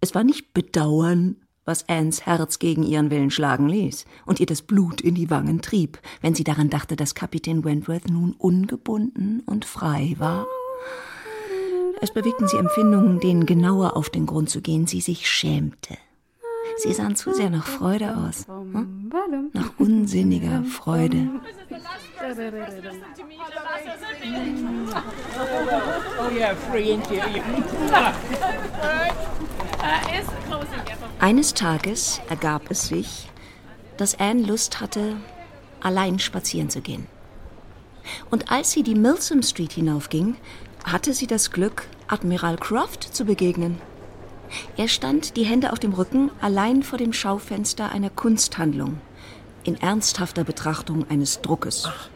[0.00, 4.62] Es war nicht Bedauern, was Anns Herz gegen ihren Willen schlagen ließ und ihr das
[4.62, 9.64] Blut in die Wangen trieb, wenn sie daran dachte, dass Kapitän Wentworth nun ungebunden und
[9.64, 10.46] frei war.
[12.00, 15.96] Es bewegten sie Empfindungen, denen genauer auf den Grund zu gehen sie sich schämte.
[16.76, 18.46] Sie sahen zu sehr nach Freude aus.
[18.48, 19.10] Hm?
[19.52, 21.28] Nach unsinniger Freude.
[31.24, 33.30] Eines Tages ergab es sich,
[33.96, 35.16] dass Anne Lust hatte,
[35.80, 37.06] allein spazieren zu gehen.
[38.30, 40.36] Und als sie die Milsom Street hinaufging,
[40.84, 43.80] hatte sie das Glück, Admiral Croft zu begegnen.
[44.76, 49.00] Er stand, die Hände auf dem Rücken, allein vor dem Schaufenster einer Kunsthandlung,
[49.62, 51.84] in ernsthafter Betrachtung eines Druckes.
[51.86, 52.10] Ach,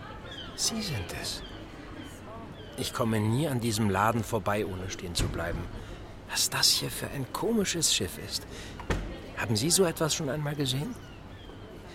[0.54, 1.40] Sie sind es.
[2.76, 5.60] Ich komme nie an diesem Laden vorbei, ohne stehen zu bleiben.
[6.28, 8.46] Was das hier für ein komisches Schiff ist.
[9.38, 10.94] Haben Sie so etwas schon einmal gesehen?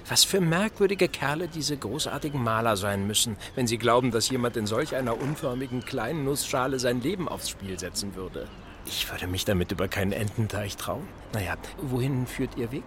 [0.08, 4.68] Was für merkwürdige Kerle diese großartigen Maler sein müssen, wenn sie glauben, dass jemand in
[4.68, 8.48] solch einer unförmigen kleinen Nussschale sein Leben aufs Spiel setzen würde.
[8.86, 11.08] Ich würde mich damit über keinen Ententeich trauen.
[11.32, 12.84] Naja, wohin führt Ihr Weg?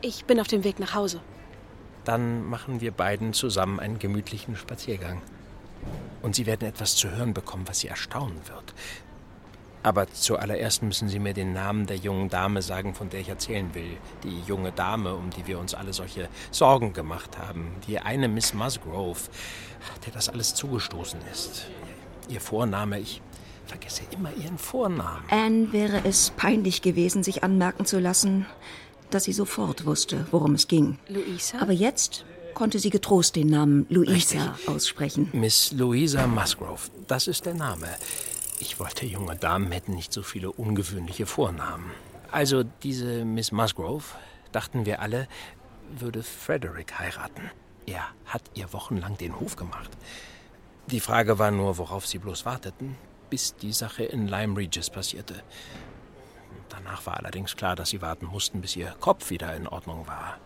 [0.00, 1.20] Ich bin auf dem Weg nach Hause.
[2.04, 5.22] Dann machen wir beiden zusammen einen gemütlichen Spaziergang.
[6.22, 8.74] Und Sie werden etwas zu hören bekommen, was Sie erstaunen wird.
[9.84, 13.74] Aber zuallererst müssen Sie mir den Namen der jungen Dame sagen, von der ich erzählen
[13.74, 13.98] will.
[14.24, 17.70] Die junge Dame, um die wir uns alle solche Sorgen gemacht haben.
[17.86, 19.20] Die eine Miss Musgrove,
[20.06, 21.66] der das alles zugestoßen ist.
[22.30, 23.20] Ihr Vorname, ich
[23.66, 25.22] vergesse immer ihren Vornamen.
[25.28, 28.46] Anne wäre es peinlich gewesen, sich anmerken zu lassen,
[29.10, 30.98] dass sie sofort wusste, worum es ging.
[31.08, 31.58] Luisa?
[31.58, 34.40] Aber jetzt konnte sie getrost den Namen Luisa Richtig.
[34.66, 35.28] aussprechen.
[35.34, 37.88] Miss Louisa Musgrove, das ist der Name.
[38.66, 41.90] Ich wollte, junge Damen hätten nicht so viele ungewöhnliche Vornamen.
[42.32, 44.06] Also diese Miss Musgrove,
[44.52, 45.28] dachten wir alle,
[45.90, 47.50] würde Frederick heiraten.
[47.84, 49.90] Er hat ihr wochenlang den Hof gemacht.
[50.86, 52.96] Die Frage war nur, worauf sie bloß warteten,
[53.28, 55.42] bis die Sache in Lyme Regis passierte.
[56.70, 60.38] Danach war allerdings klar, dass sie warten mussten, bis ihr Kopf wieder in Ordnung war.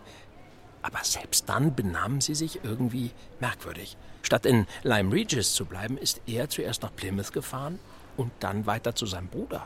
[0.81, 3.95] Aber selbst dann benahmen sie sich irgendwie merkwürdig.
[4.23, 7.79] Statt in Lyme Regis zu bleiben, ist er zuerst nach Plymouth gefahren
[8.19, 9.65] und dann weiter zu seinem Bruder.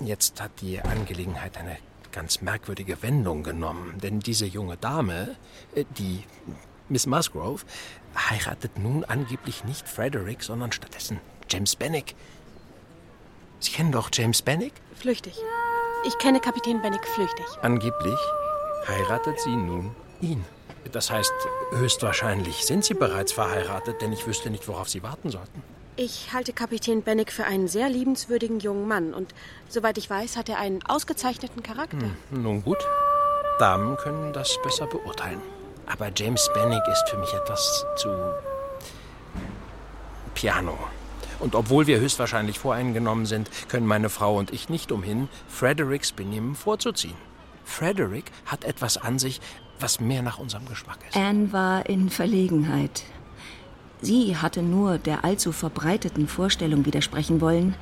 [0.00, 1.78] Jetzt hat die Angelegenheit eine
[2.12, 5.36] ganz merkwürdige Wendung genommen, denn diese junge Dame,
[5.74, 6.24] äh, die
[6.90, 7.64] Miss Musgrove,
[8.14, 12.14] heiratet nun angeblich nicht Frederick, sondern stattdessen James Bennick.
[13.60, 14.74] Sie kennen doch James Bennick?
[14.94, 15.34] Flüchtig.
[16.06, 17.46] Ich kenne Kapitän Bennick flüchtig.
[17.62, 18.18] Angeblich
[18.88, 20.44] heiratet sie nun ihn.
[20.90, 21.32] Das heißt,
[21.70, 25.62] höchstwahrscheinlich sind sie bereits verheiratet, denn ich wüsste nicht, worauf sie warten sollten.
[25.96, 29.34] Ich halte Kapitän Bennick für einen sehr liebenswürdigen jungen Mann und
[29.68, 31.98] soweit ich weiß, hat er einen ausgezeichneten Charakter.
[32.30, 32.78] Hm, nun gut,
[33.58, 35.40] Damen können das besser beurteilen.
[35.86, 38.08] Aber James Bennick ist für mich etwas zu
[40.34, 40.78] Piano.
[41.38, 46.54] Und obwohl wir höchstwahrscheinlich voreingenommen sind, können meine Frau und ich nicht umhin, Fredericks Benehmen
[46.54, 47.16] vorzuziehen.
[47.64, 49.40] Frederick hat etwas an sich,
[49.78, 51.16] was mehr nach unserem Geschmack ist.
[51.16, 53.02] Anne war in Verlegenheit.
[54.02, 57.74] Sie hatte nur der allzu verbreiteten Vorstellung widersprechen wollen,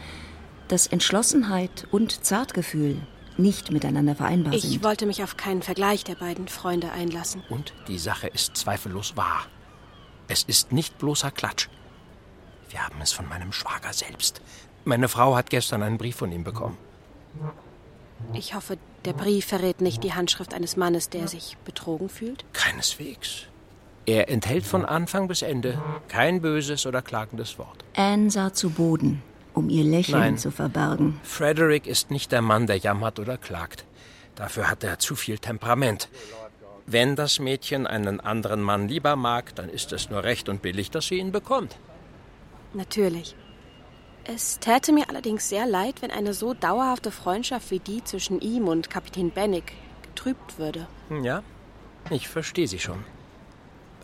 [0.68, 2.98] dass Entschlossenheit und Zartgefühl
[3.36, 4.84] nicht miteinander vereinbar Ich sind.
[4.84, 7.42] wollte mich auf keinen Vergleich der beiden Freunde einlassen.
[7.48, 9.46] Und die Sache ist zweifellos wahr.
[10.28, 11.68] Es ist nicht bloßer Klatsch.
[12.68, 14.42] Wir haben es von meinem Schwager selbst.
[14.84, 16.76] Meine Frau hat gestern einen Brief von ihm bekommen.
[18.34, 22.44] Ich hoffe, der Brief verrät nicht die Handschrift eines Mannes, der sich betrogen fühlt.
[22.52, 23.46] Keineswegs.
[24.06, 27.84] Er enthält von Anfang bis Ende kein böses oder klagendes Wort.
[27.94, 29.22] Anne sah zu Boden,
[29.54, 30.38] um ihr Lächeln Nein.
[30.38, 31.20] zu verbergen.
[31.22, 33.84] Frederick ist nicht der Mann, der jammert oder klagt.
[34.34, 36.08] Dafür hat er zu viel Temperament.
[36.86, 40.90] Wenn das Mädchen einen anderen Mann lieber mag, dann ist es nur recht und billig,
[40.90, 41.76] dass sie ihn bekommt.
[42.72, 43.36] Natürlich.
[44.24, 48.68] Es täte mir allerdings sehr leid, wenn eine so dauerhafte Freundschaft wie die zwischen ihm
[48.68, 50.86] und Kapitän Bennick getrübt würde.
[51.22, 51.42] Ja,
[52.10, 53.04] ich verstehe Sie schon.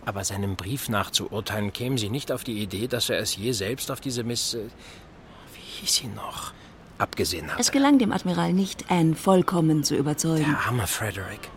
[0.06, 3.36] Aber seinem Brief nach zu urteilen, kämen Sie nicht auf die Idee, dass er es
[3.36, 4.54] je selbst auf diese Miss...
[4.54, 4.68] Äh,
[5.52, 6.52] wie hieß sie noch?
[6.96, 7.60] Abgesehen hat.
[7.60, 10.46] Es gelang dem Admiral nicht, Anne vollkommen zu überzeugen.
[10.48, 11.50] Der arme Frederick.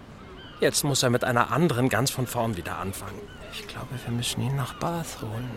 [0.60, 3.22] Jetzt muss er mit einer anderen ganz von vorn wieder anfangen.
[3.54, 5.50] Ich glaube, wir müssen ihn nach Bath holen.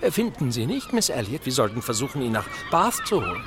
[0.00, 1.44] Äh, finden Sie nicht, Miss Elliot?
[1.44, 3.42] Wir sollten versuchen, ihn nach Bath zu holen.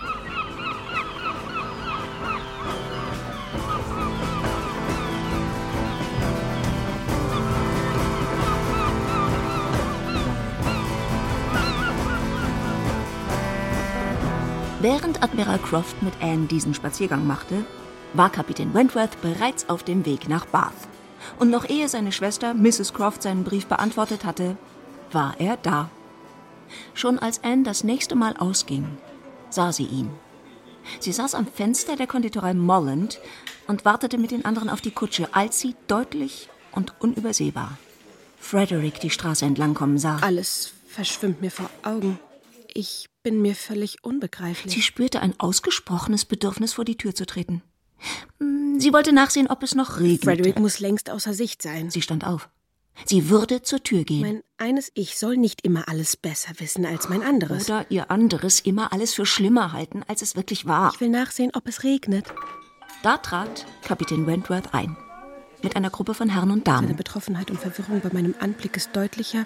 [14.82, 17.66] Während Admiral Croft mit Anne diesen Spaziergang machte,
[18.14, 20.74] war Kapitän Wentworth bereits auf dem Weg nach Bath.
[21.38, 22.94] Und noch ehe seine Schwester Mrs.
[22.94, 24.58] Croft seinen Brief beantwortet hatte,
[25.12, 25.92] war er da.
[26.96, 28.88] Schon als Anne das nächste Mal ausging,
[29.52, 30.10] sah sie ihn.
[31.00, 33.20] Sie saß am Fenster der Konditorei Molland
[33.68, 37.78] und wartete mit den anderen auf die Kutsche, als sie deutlich und unübersehbar
[38.40, 40.18] Frederick die Straße entlang kommen sah.
[40.22, 42.20] Alles verschwimmt mir vor Augen.
[42.74, 44.74] Ich bin mir völlig unbegreiflich.
[44.74, 47.62] Sie spürte ein ausgesprochenes Bedürfnis, vor die Tür zu treten.
[48.40, 50.24] Hm, sie wollte nachsehen, ob es noch regnet.
[50.24, 51.90] Frederick muss längst außer Sicht sein.
[51.90, 52.50] Sie stand auf.
[53.06, 54.22] Sie würde zur Tür gehen.
[54.22, 57.66] Mein eines Ich soll nicht immer alles besser wissen als mein anderes.
[57.66, 60.92] Oder ihr anderes immer alles für schlimmer halten, als es wirklich war.
[60.94, 62.32] Ich will nachsehen, ob es regnet.
[63.02, 64.96] Da trat Kapitän Wentworth ein.
[65.64, 66.88] Mit einer Gruppe von Herren und Damen.
[66.88, 69.46] Seine Betroffenheit und Verwirrung bei meinem Anblick ist deutlicher,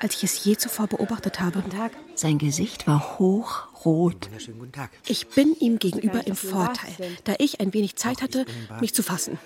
[0.00, 1.60] als ich es je zuvor beobachtet habe.
[1.60, 1.92] Guten Tag.
[2.14, 4.26] Sein Gesicht war hochrot.
[4.26, 4.90] Wunderschönen guten Tag.
[5.06, 6.92] Ich bin ihm gegenüber im Vorteil,
[7.24, 8.46] da ich ein wenig Zeit hatte,
[8.80, 9.38] mich zu fassen.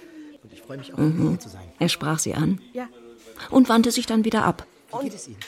[0.42, 1.30] Und ich freue mich auch, mhm.
[1.30, 1.68] hier zu sein.
[1.78, 2.88] Er sprach sie an ja.
[3.50, 4.66] und wandte sich dann wieder ab.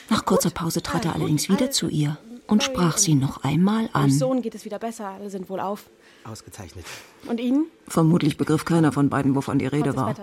[0.09, 4.03] Nach kurzer Pause trat er allerdings wieder zu ihr und sprach sie noch einmal an.
[4.03, 5.85] Meinem Sohn geht es wieder besser, alle sind wohl auf.
[6.23, 6.85] Ausgezeichnet.
[7.27, 7.65] Und Ihnen?
[7.87, 10.15] Vermutlich begriff keiner von beiden, wovon die Rede war.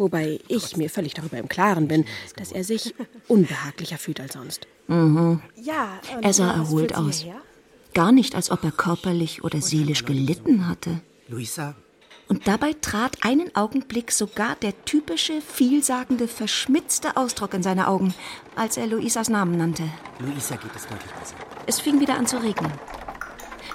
[0.00, 2.94] Wobei ich mir völlig darüber im Klaren bin, dass er sich
[3.28, 4.66] unbehaglicher fühlt als sonst.
[4.88, 5.42] Mhm.
[5.56, 7.26] Ja, er sah erholt aus.
[7.92, 11.02] Gar nicht, als ob er körperlich oder seelisch gelitten hatte.
[11.28, 11.74] Luisa.
[12.28, 18.14] Und dabei trat einen Augenblick sogar der typische, vielsagende, verschmitzte Ausdruck in seine Augen,
[18.56, 19.82] als er Luisas Namen nannte.
[20.20, 21.34] Luisa geht es deutlich besser.
[21.66, 22.72] Es fing wieder an zu regnen.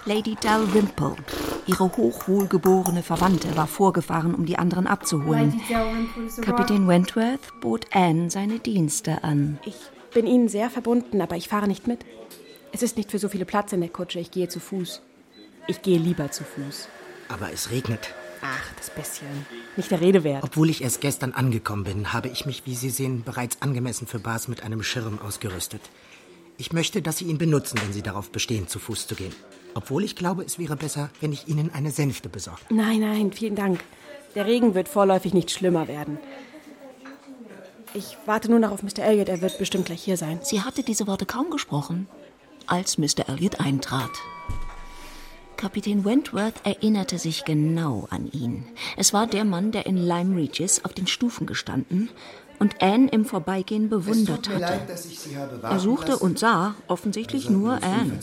[0.06, 1.18] Lady Dalrymple,
[1.68, 5.60] ihre hochwohlgeborene Verwandte, war vorgefahren, um die anderen abzuholen.
[6.42, 9.60] Kapitän Wentworth bot Anne seine Dienste an.
[9.66, 9.76] Ich
[10.14, 12.06] bin Ihnen sehr verbunden, aber ich fahre nicht mit.
[12.72, 14.20] Es ist nicht für so viele Platz in der Kutsche.
[14.20, 15.02] Ich gehe zu Fuß.
[15.68, 16.88] Ich gehe lieber zu Fuß.
[17.30, 18.14] Aber es regnet.
[18.42, 19.46] Ach, das bisschen.
[19.76, 20.44] Nicht der Rede wert.
[20.44, 24.20] Obwohl ich erst gestern angekommen bin, habe ich mich, wie Sie sehen, bereits angemessen für
[24.20, 25.82] Bas mit einem Schirm ausgerüstet.
[26.58, 29.34] Ich möchte, dass Sie ihn benutzen, wenn Sie darauf bestehen, zu Fuß zu gehen.
[29.74, 32.62] Obwohl ich glaube, es wäre besser, wenn ich Ihnen eine Sänfte besorge.
[32.70, 33.82] Nein, nein, vielen Dank.
[34.36, 36.18] Der Regen wird vorläufig nicht schlimmer werden.
[37.94, 39.00] Ich warte nur noch auf Mr.
[39.00, 40.40] Elliot, er wird bestimmt gleich hier sein.
[40.44, 42.08] Sie hatte diese Worte kaum gesprochen,
[42.68, 43.30] als Mr.
[43.30, 44.12] Elliot eintrat.
[45.56, 48.66] Kapitän Wentworth erinnerte sich genau an ihn.
[48.98, 52.10] Es war der Mann, der in Lyme Regis auf den Stufen gestanden
[52.60, 54.60] und Anne im Vorbeigehen bewundert hatte.
[54.60, 54.90] Leid,
[55.64, 58.20] er suchte und sah offensichtlich nur Anne.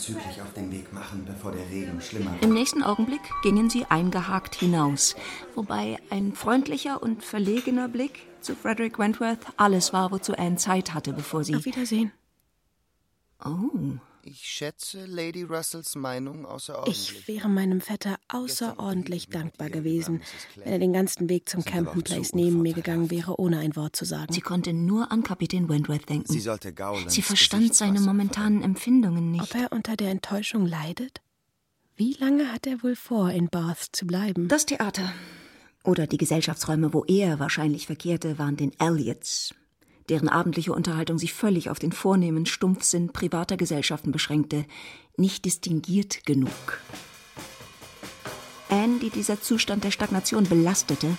[0.92, 5.16] Machen, Im nächsten Augenblick gingen sie eingehakt hinaus,
[5.54, 11.12] wobei ein freundlicher und verlegener Blick zu Frederick Wentworth alles war, wozu Anne Zeit hatte,
[11.12, 11.56] bevor sie.
[11.56, 12.12] Auf Wiedersehen.
[13.44, 13.98] Oh.
[14.24, 17.12] Ich schätze Lady Russells Meinung außerordentlich.
[17.18, 20.22] Ich wäre meinem Vetter außerordentlich dankbar gewesen,
[20.54, 23.96] wenn er den ganzen Weg zum Campen Place neben mir gegangen wäre, ohne ein Wort
[23.96, 24.32] zu sagen.
[24.32, 26.32] Sie konnte nur an Kapitän Wentworth denken.
[26.32, 26.72] Sie sollte
[27.08, 29.42] Sie verstand seine momentanen Empfindungen nicht.
[29.42, 31.20] Ob er unter der Enttäuschung leidet?
[31.96, 34.46] Wie lange hat er wohl vor, in Bath zu bleiben?
[34.46, 35.12] Das Theater
[35.84, 39.52] oder die Gesellschaftsräume, wo er wahrscheinlich verkehrte, waren den Elliots,
[40.08, 44.64] deren abendliche Unterhaltung sich völlig auf den vornehmen Stumpfsinn privater Gesellschaften beschränkte,
[45.16, 46.80] nicht distinguiert genug.
[48.68, 51.16] Anne, die dieser Zustand der Stagnation belastete,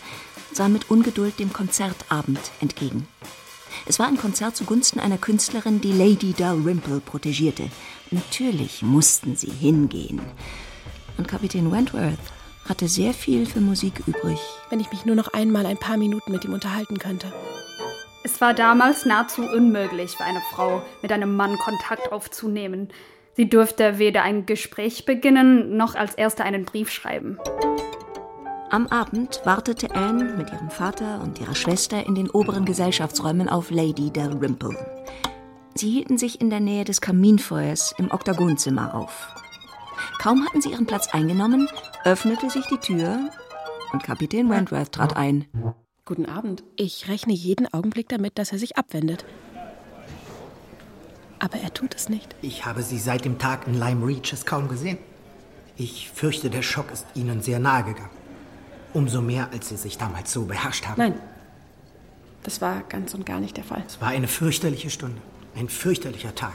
[0.52, 3.08] sah mit Ungeduld dem Konzertabend entgegen.
[3.86, 7.69] Es war ein Konzert zugunsten einer Künstlerin, die Lady Dalrymple protegierte.
[8.12, 10.22] Natürlich mussten sie hingehen.
[11.17, 12.17] Und Kapitän Wentworth
[12.65, 14.39] hatte sehr viel für Musik übrig.
[14.69, 17.32] Wenn ich mich nur noch einmal ein paar Minuten mit ihm unterhalten könnte.
[18.26, 22.88] Es war damals nahezu unmöglich für eine Frau, mit einem Mann Kontakt aufzunehmen.
[23.36, 27.38] Sie durfte weder ein Gespräch beginnen, noch als erste einen Brief schreiben.
[28.70, 33.72] Am Abend wartete Anne mit ihrem Vater und ihrer Schwester in den oberen Gesellschaftsräumen auf
[33.72, 34.76] Lady Dalrymple.
[35.76, 39.36] Sie hielten sich in der Nähe des Kaminfeuers im Oktagonzimmer auf.
[40.20, 41.68] Kaum hatten sie ihren Platz eingenommen,
[42.06, 43.20] öffnete sich die Tür
[43.92, 45.46] und Kapitän Wentworth trat ein.
[46.06, 46.63] Guten Abend.
[46.76, 49.24] Ich rechne jeden Augenblick damit, dass er sich abwendet.
[51.39, 52.36] Aber er tut es nicht.
[52.42, 54.98] Ich habe sie seit dem Tag in Lime Reaches kaum gesehen.
[55.78, 58.10] Ich fürchte, der Schock ist Ihnen sehr nahe gegangen.
[58.94, 61.00] Umso mehr, als Sie sich damals so beherrscht haben.
[61.00, 61.16] Nein,
[62.44, 63.84] das war ganz und gar nicht der Fall.
[63.88, 65.22] Es war eine fürchterliche Stunde,
[65.56, 66.54] ein fürchterlicher Tag,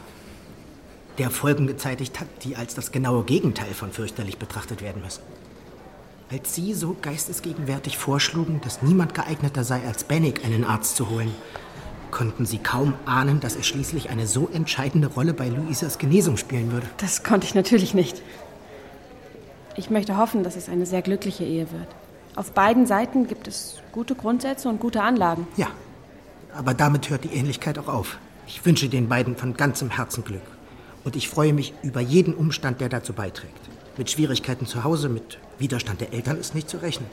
[1.16, 5.22] der Folgen gezeitigt hat, die als das genaue Gegenteil von fürchterlich betrachtet werden müssen.
[6.30, 11.34] Als Sie so geistesgegenwärtig vorschlugen, dass niemand geeigneter sei, als Bennig einen Arzt zu holen,
[12.10, 16.70] konnten Sie kaum ahnen, dass er schließlich eine so entscheidende Rolle bei Luisas Genesung spielen
[16.70, 16.86] würde.
[16.98, 18.20] Das konnte ich natürlich nicht.
[19.74, 21.88] Ich möchte hoffen, dass es eine sehr glückliche Ehe wird.
[22.36, 25.46] Auf beiden Seiten gibt es gute Grundsätze und gute Anlagen.
[25.56, 25.68] Ja,
[26.54, 28.18] aber damit hört die Ähnlichkeit auch auf.
[28.46, 30.42] Ich wünsche den beiden von ganzem Herzen Glück.
[31.04, 33.56] Und ich freue mich über jeden Umstand, der dazu beiträgt.
[33.96, 37.08] Mit Schwierigkeiten zu Hause, mit Widerstand der Eltern ist nicht zu rechnen.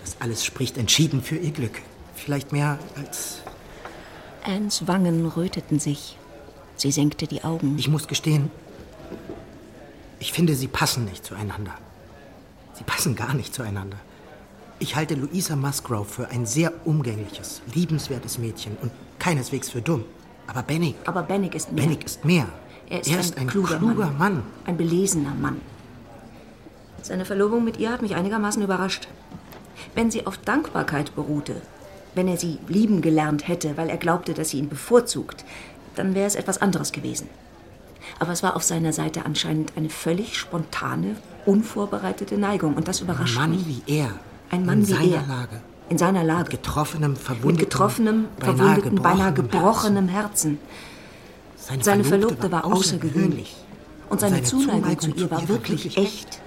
[0.00, 1.80] Das alles spricht entschieden für ihr Glück.
[2.14, 3.40] Vielleicht mehr als
[4.44, 6.16] Anns Wangen röteten sich.
[6.76, 7.76] Sie senkte die Augen.
[7.78, 8.50] Ich muss gestehen,
[10.18, 11.72] ich finde, sie passen nicht zueinander.
[12.74, 13.96] Sie passen gar nicht zueinander.
[14.78, 20.04] Ich halte Louisa Musgrove für ein sehr umgängliches, liebenswertes Mädchen und keineswegs für dumm.
[20.46, 20.94] Aber Bennig.
[21.06, 21.84] Aber Bennig ist mehr.
[21.84, 22.46] Bennig ist mehr.
[22.88, 24.18] Er ist, er ein, ist ein, kluger, kluger Mann.
[24.18, 24.42] Mann.
[24.64, 25.60] Ein belesener Mann.
[27.02, 29.08] Seine Verlobung mit ihr hat mich einigermaßen überrascht.
[29.94, 31.56] Wenn sie auf Dankbarkeit beruhte,
[32.14, 35.44] wenn er sie lieben gelernt hätte, weil er glaubte, dass sie ihn bevorzugt,
[35.96, 37.28] dann wäre es etwas anderes gewesen.
[38.18, 42.74] Aber es war auf seiner Seite anscheinend eine völlig spontane, unvorbereitete Neigung.
[42.74, 43.84] Und das überrascht Ein Mann mich.
[43.86, 44.10] wie er.
[44.50, 45.26] Ein Mann in wie seiner er.
[45.26, 45.60] Lage.
[45.88, 46.42] In seiner Lage.
[46.44, 50.58] Mit getroffenem, verwundetem, Mit getroffenem, beinahe verwundeten, beinahe gebrochenem Herzen.
[51.56, 53.56] Sein Seine Verlobte Verlobte war außergewöhnlich.
[54.08, 56.39] Und seine, Zuneigung, zu ihr war wirklich echt.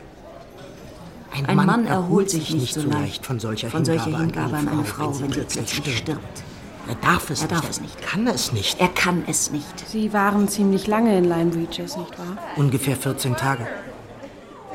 [1.47, 4.83] Ein, Mann, erholt sich nicht so leicht von solcher von solcher Hingabe Hingabe an eine
[4.83, 5.97] Frau, wenn sie plötzlich stirbt.
[5.97, 6.43] stirbt.
[6.87, 7.51] Er darf es Er nicht.
[7.59, 8.01] darf es nicht.
[8.01, 8.79] Kann es nicht.
[8.79, 9.89] Er kann es nicht.
[9.89, 12.37] Sie waren ziemlich lange in Lime Reaches, nicht wahr?
[12.57, 13.65] Ungefähr 14 Tage.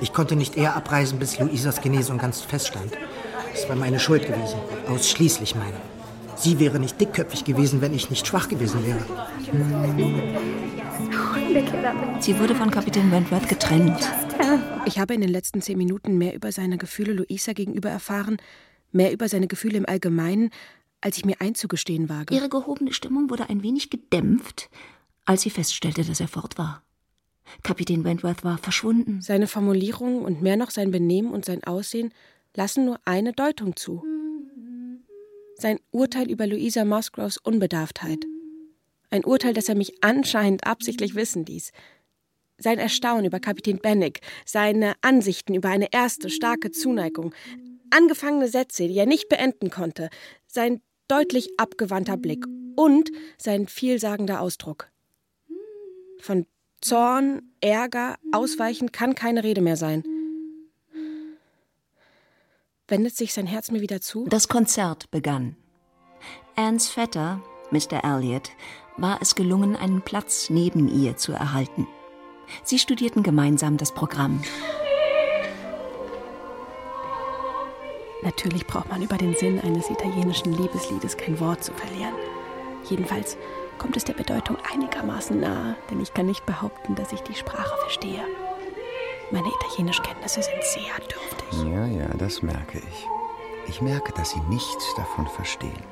[0.01, 2.93] Ich konnte nicht eher abreisen, bis Luisas Genesung ganz feststand.
[3.55, 4.59] Es war meine Schuld gewesen.
[4.89, 5.75] Ausschließlich meine.
[6.37, 9.01] Sie wäre nicht dickköpfig gewesen, wenn ich nicht schwach gewesen wäre.
[12.21, 13.99] Sie wurde von Kapitän Wentworth getrennt.
[14.87, 18.37] Ich habe in den letzten zehn Minuten mehr über seine Gefühle Luisa gegenüber erfahren,
[18.93, 20.51] mehr über seine Gefühle im Allgemeinen,
[21.01, 22.35] als ich mir einzugestehen wage.
[22.35, 24.71] Ihre gehobene Stimmung wurde ein wenig gedämpft,
[25.25, 26.83] als sie feststellte, dass er fort war.
[27.63, 29.21] Kapitän Wentworth war verschwunden.
[29.21, 32.13] Seine Formulierungen und mehr noch sein Benehmen und sein Aussehen
[32.55, 34.05] lassen nur eine Deutung zu.
[35.57, 38.27] Sein Urteil über Louisa Musgroves Unbedarftheit.
[39.11, 41.73] Ein Urteil, das er mich anscheinend absichtlich wissen ließ.
[42.59, 47.33] Sein Erstaunen über Kapitän Bennig, seine Ansichten über eine erste starke Zuneigung,
[47.91, 50.11] angefangene Sätze, die er nicht beenden konnte,
[50.47, 52.45] sein deutlich abgewandter Blick
[52.77, 54.91] und sein vielsagender Ausdruck.
[56.21, 56.47] Von
[56.81, 60.05] Zorn, Ärger, Ausweichen kann keine Rede mehr sein.
[62.87, 64.27] Wendet sich sein Herz mir wieder zu?
[64.29, 65.57] Das Konzert begann.
[66.57, 68.03] Anns Vetter, Mr.
[68.03, 68.51] Elliot,
[68.99, 71.87] war es gelungen, einen Platz neben ihr zu erhalten.
[72.63, 74.43] Sie studierten gemeinsam das Programm.
[78.23, 82.15] Natürlich braucht man über den Sinn eines italienischen Liebesliedes kein Wort zu verlieren.
[82.89, 83.37] Jedenfalls
[83.79, 87.77] kommt es der Bedeutung einigermaßen nahe, denn ich kann nicht behaupten, dass ich die Sprache
[87.81, 88.25] verstehe.
[89.31, 91.73] Meine Italienischkenntnisse sind sehr dürftig.
[91.73, 93.18] Ja, ja, das merke ich.
[93.69, 95.83] Ich merke, dass Sie nichts davon verstehen.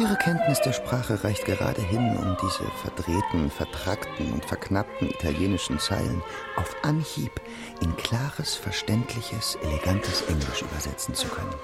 [0.00, 6.22] Ihre Kenntnis der Sprache reicht gerade hin, um diese verdrehten, vertrackten und verknappten italienischen Zeilen
[6.54, 7.32] auf Anhieb
[7.80, 11.54] in klares, verständliches, elegantes Englisch übersetzen zu können.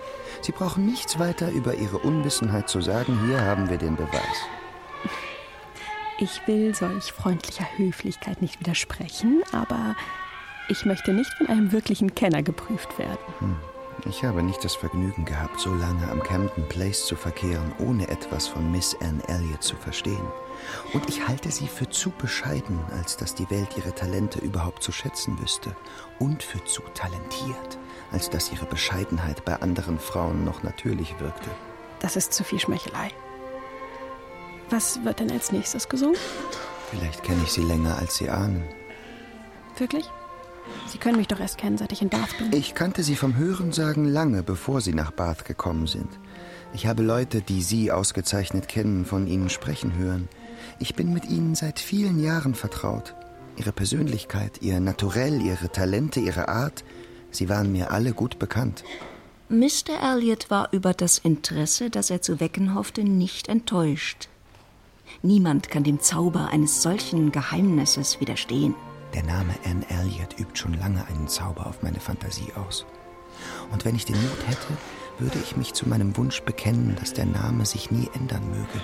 [0.40, 3.26] Sie brauchen nichts weiter über Ihre Unwissenheit zu sagen.
[3.26, 4.48] Hier haben wir den Beweis.
[6.18, 9.94] Ich will solch freundlicher Höflichkeit nicht widersprechen, aber
[10.68, 13.18] ich möchte nicht von einem wirklichen Kenner geprüft werden.
[13.38, 13.56] Hm.
[14.04, 18.48] Ich habe nicht das Vergnügen gehabt, so lange am Camden Place zu verkehren, ohne etwas
[18.48, 20.26] von Miss Anne Elliot zu verstehen.
[20.92, 24.90] Und ich halte sie für zu bescheiden, als dass die Welt ihre Talente überhaupt zu
[24.90, 25.76] schätzen wüsste.
[26.18, 27.78] Und für zu talentiert,
[28.10, 31.50] als dass ihre Bescheidenheit bei anderen Frauen noch natürlich wirkte.
[32.00, 33.10] Das ist zu viel Schmeichelei.
[34.70, 36.16] Was wird denn als nächstes gesungen?
[36.90, 38.64] Vielleicht kenne ich sie länger, als Sie ahnen.
[39.78, 40.10] Wirklich?
[40.86, 42.52] Sie können mich doch erst kennen, seit ich in Bath bin.
[42.52, 46.08] Ich kannte Sie vom Hörensagen lange, bevor Sie nach Bath gekommen sind.
[46.74, 50.28] Ich habe Leute, die Sie ausgezeichnet kennen, von Ihnen sprechen hören.
[50.78, 53.14] Ich bin mit Ihnen seit vielen Jahren vertraut.
[53.56, 56.84] Ihre Persönlichkeit, Ihr Naturell, Ihre Talente, Ihre Art,
[57.30, 58.84] sie waren mir alle gut bekannt.
[59.48, 60.00] Mr.
[60.02, 64.28] Elliot war über das Interesse, das er zu wecken hoffte, nicht enttäuscht.
[65.20, 68.74] Niemand kann dem Zauber eines solchen Geheimnisses widerstehen.
[69.14, 72.86] Der Name Anne Elliot übt schon lange einen Zauber auf meine Fantasie aus.
[73.70, 74.76] Und wenn ich den Mut hätte,
[75.18, 78.82] würde ich mich zu meinem Wunsch bekennen, dass der Name sich nie ändern möge.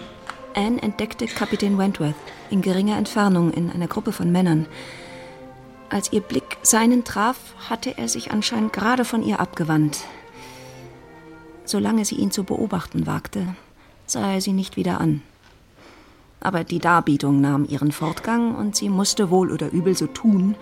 [0.54, 2.14] Anne entdeckte Kapitän Wentworth
[2.50, 4.66] in geringer Entfernung in einer Gruppe von Männern.
[5.88, 7.38] Als ihr Blick seinen traf,
[7.70, 10.00] hatte er sich anscheinend gerade von ihr abgewandt.
[11.64, 13.54] Solange sie ihn zu beobachten wagte,
[14.06, 15.22] sah er sie nicht wieder an.
[16.40, 20.54] Aber die Darbietung nahm ihren Fortgang und sie musste wohl oder übel so tun,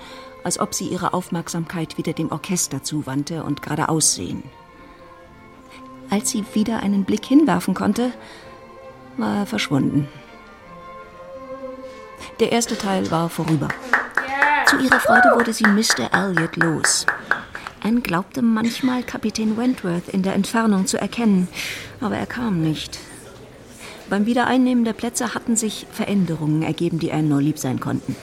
[0.43, 4.43] als ob sie ihre Aufmerksamkeit wieder dem Orchester zuwandte und geradeaus sehen.
[6.09, 8.13] Als sie wieder einen Blick hinwerfen konnte,
[9.17, 10.09] war er verschwunden.
[12.41, 13.69] Der erste Teil war vorüber.
[14.67, 16.13] Zu ihrer Freude wurde sie Mr.
[16.13, 17.07] Elliot los.
[17.83, 21.49] Anne glaubte manchmal Kapitän Wentworth in der Entfernung zu erkennen,
[22.01, 22.99] aber er kam nicht.
[24.09, 28.15] Beim Wiedereinnehmen der Plätze hatten sich Veränderungen ergeben, die Anne nur lieb sein konnten.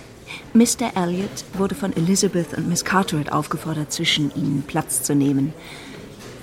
[0.53, 0.95] Mr.
[0.95, 5.53] Elliot wurde von Elizabeth und Miss Carteret aufgefordert, zwischen ihnen Platz zu nehmen.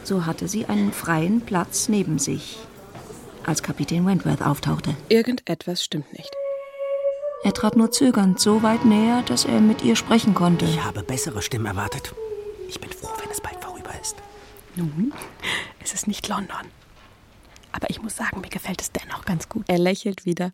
[0.05, 2.59] So hatte sie einen freien Platz neben sich,
[3.47, 4.95] als Kapitän Wentworth auftauchte.
[5.09, 6.31] Irgendetwas stimmt nicht.
[7.43, 10.67] Er trat nur zögernd so weit näher, dass er mit ihr sprechen konnte.
[10.67, 12.15] Ich habe bessere Stimmen erwartet.
[12.69, 14.17] Ich bin froh, wenn es bald vorüber ist.
[14.77, 15.15] Nun,
[15.83, 16.67] es ist nicht London.
[17.73, 19.65] Aber ich muss sagen, mir gefällt es dennoch ganz gut.
[19.69, 20.53] Er lächelt wieder.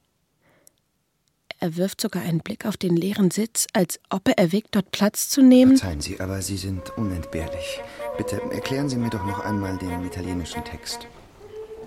[1.59, 5.31] Er wirft sogar einen Blick auf den leeren Sitz, als ob er erwägt, dort Platz
[5.31, 5.79] zu nehmen.
[5.79, 7.81] Verzeihen Sie, aber Sie sind unentbehrlich.
[8.19, 11.07] Bitte erklären Sie mir doch noch einmal den italienischen Text.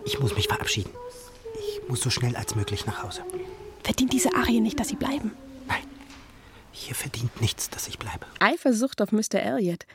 [0.05, 0.89] Ich muss mich verabschieden.
[1.59, 3.21] Ich muss so schnell als möglich nach Hause.
[3.83, 5.31] Verdient diese Arie nicht, dass Sie bleiben?
[6.79, 8.25] Hier verdient nichts, dass ich bleibe.
[8.39, 9.35] Eifersucht auf Mr.
[9.35, 9.85] Elliot.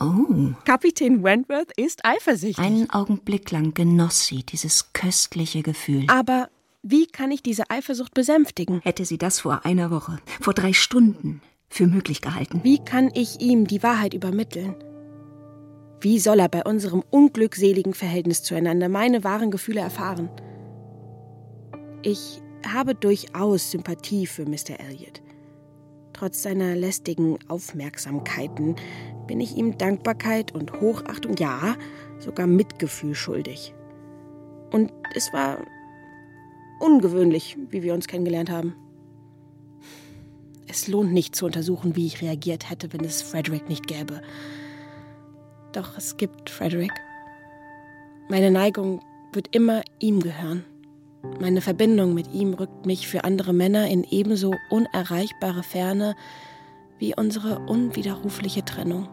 [0.00, 0.52] Oh.
[0.64, 2.58] Kapitän Wentworth ist eifersüchtig.
[2.58, 6.04] Einen Augenblick lang genoss sie dieses köstliche Gefühl.
[6.08, 6.48] Aber
[6.82, 8.80] wie kann ich diese Eifersucht besänftigen?
[8.82, 12.60] Hätte sie das vor einer Woche, vor drei Stunden für möglich gehalten.
[12.62, 14.74] Wie kann ich ihm die Wahrheit übermitteln?
[16.00, 20.28] Wie soll er bei unserem unglückseligen Verhältnis zueinander meine wahren Gefühle erfahren?
[22.02, 24.78] Ich habe durchaus Sympathie für Mr.
[24.78, 25.22] Elliot.
[26.12, 28.76] Trotz seiner lästigen Aufmerksamkeiten
[29.26, 31.76] bin ich ihm Dankbarkeit und Hochachtung, ja,
[32.18, 33.74] sogar Mitgefühl schuldig.
[34.72, 35.58] Und es war
[36.80, 38.74] ungewöhnlich, wie wir uns kennengelernt haben.
[40.68, 44.20] Es lohnt nicht zu untersuchen, wie ich reagiert hätte, wenn es Frederick nicht gäbe.
[45.72, 46.92] Doch es gibt Frederick.
[48.28, 49.00] Meine Neigung
[49.32, 50.64] wird immer ihm gehören.
[51.40, 56.16] Meine Verbindung mit ihm rückt mich für andere Männer in ebenso unerreichbare Ferne
[56.98, 59.08] wie unsere unwiderrufliche Trennung.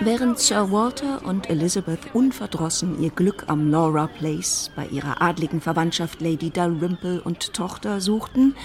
[0.00, 6.20] Während Sir Walter und Elizabeth unverdrossen ihr Glück am Laura Place bei ihrer adligen Verwandtschaft
[6.20, 8.56] Lady Dalrymple und Tochter suchten,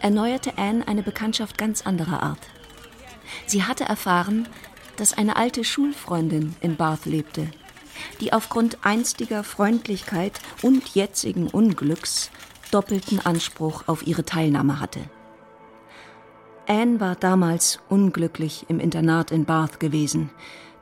[0.00, 2.40] erneuerte Anne eine Bekanntschaft ganz anderer Art.
[3.46, 4.46] Sie hatte erfahren,
[4.96, 7.50] dass eine alte Schulfreundin in Bath lebte,
[8.20, 12.30] die aufgrund einstiger Freundlichkeit und jetzigen Unglücks
[12.70, 15.00] doppelten Anspruch auf ihre Teilnahme hatte.
[16.68, 20.30] Anne war damals unglücklich im Internat in Bath gewesen,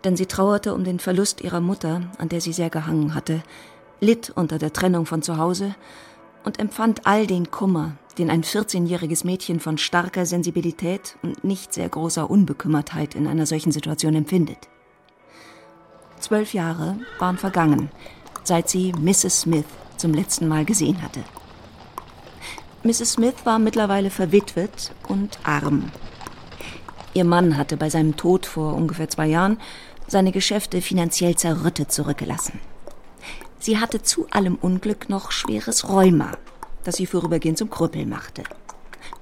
[0.02, 3.42] denn sie trauerte um den Verlust ihrer Mutter, an der sie sehr gehangen hatte,
[4.00, 5.74] litt unter der Trennung von zu Hause
[6.44, 11.88] und empfand all den Kummer, den ein 14-jähriges Mädchen von starker Sensibilität und nicht sehr
[11.88, 14.68] großer Unbekümmertheit in einer solchen Situation empfindet.
[16.18, 17.90] Zwölf Jahre waren vergangen,
[18.42, 19.42] seit sie Mrs.
[19.42, 19.66] Smith
[19.96, 21.20] zum letzten Mal gesehen hatte.
[22.84, 23.12] Mrs.
[23.12, 25.90] Smith war mittlerweile verwitwet und arm.
[27.14, 29.58] Ihr Mann hatte bei seinem Tod vor ungefähr zwei Jahren
[30.06, 32.60] seine Geschäfte finanziell zerrüttet zurückgelassen.
[33.58, 36.32] Sie hatte zu allem Unglück noch schweres Rheuma,
[36.82, 38.44] das sie vorübergehend zum Krüppel machte.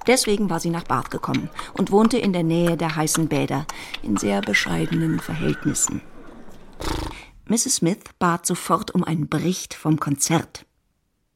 [0.07, 3.65] Deswegen war sie nach Bath gekommen und wohnte in der Nähe der heißen Bäder
[4.01, 6.01] in sehr bescheidenen Verhältnissen.
[7.45, 7.75] Mrs.
[7.75, 10.65] Smith bat sofort um einen Bericht vom Konzert.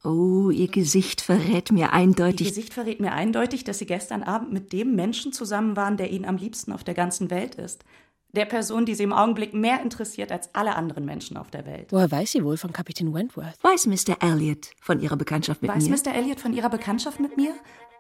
[0.08, 2.48] Oh, ihr Gesicht verrät mir eindeutig.
[2.48, 6.12] Ihr Gesicht verrät mir eindeutig, dass Sie gestern Abend mit dem Menschen zusammen waren, der
[6.12, 7.84] Ihnen am liebsten auf der ganzen Welt ist.
[8.32, 11.88] Der Person, die Sie im Augenblick mehr interessiert als alle anderen Menschen auf der Welt.
[11.92, 13.62] Woher weiß sie wohl von Kapitän Wentworth?
[13.62, 14.24] Weiß Mr.
[14.24, 15.92] Elliot von Ihrer Bekanntschaft mit weiß mir?
[15.92, 16.16] Weiß Mr.
[16.16, 17.54] Elliot von Ihrer Bekanntschaft mit mir?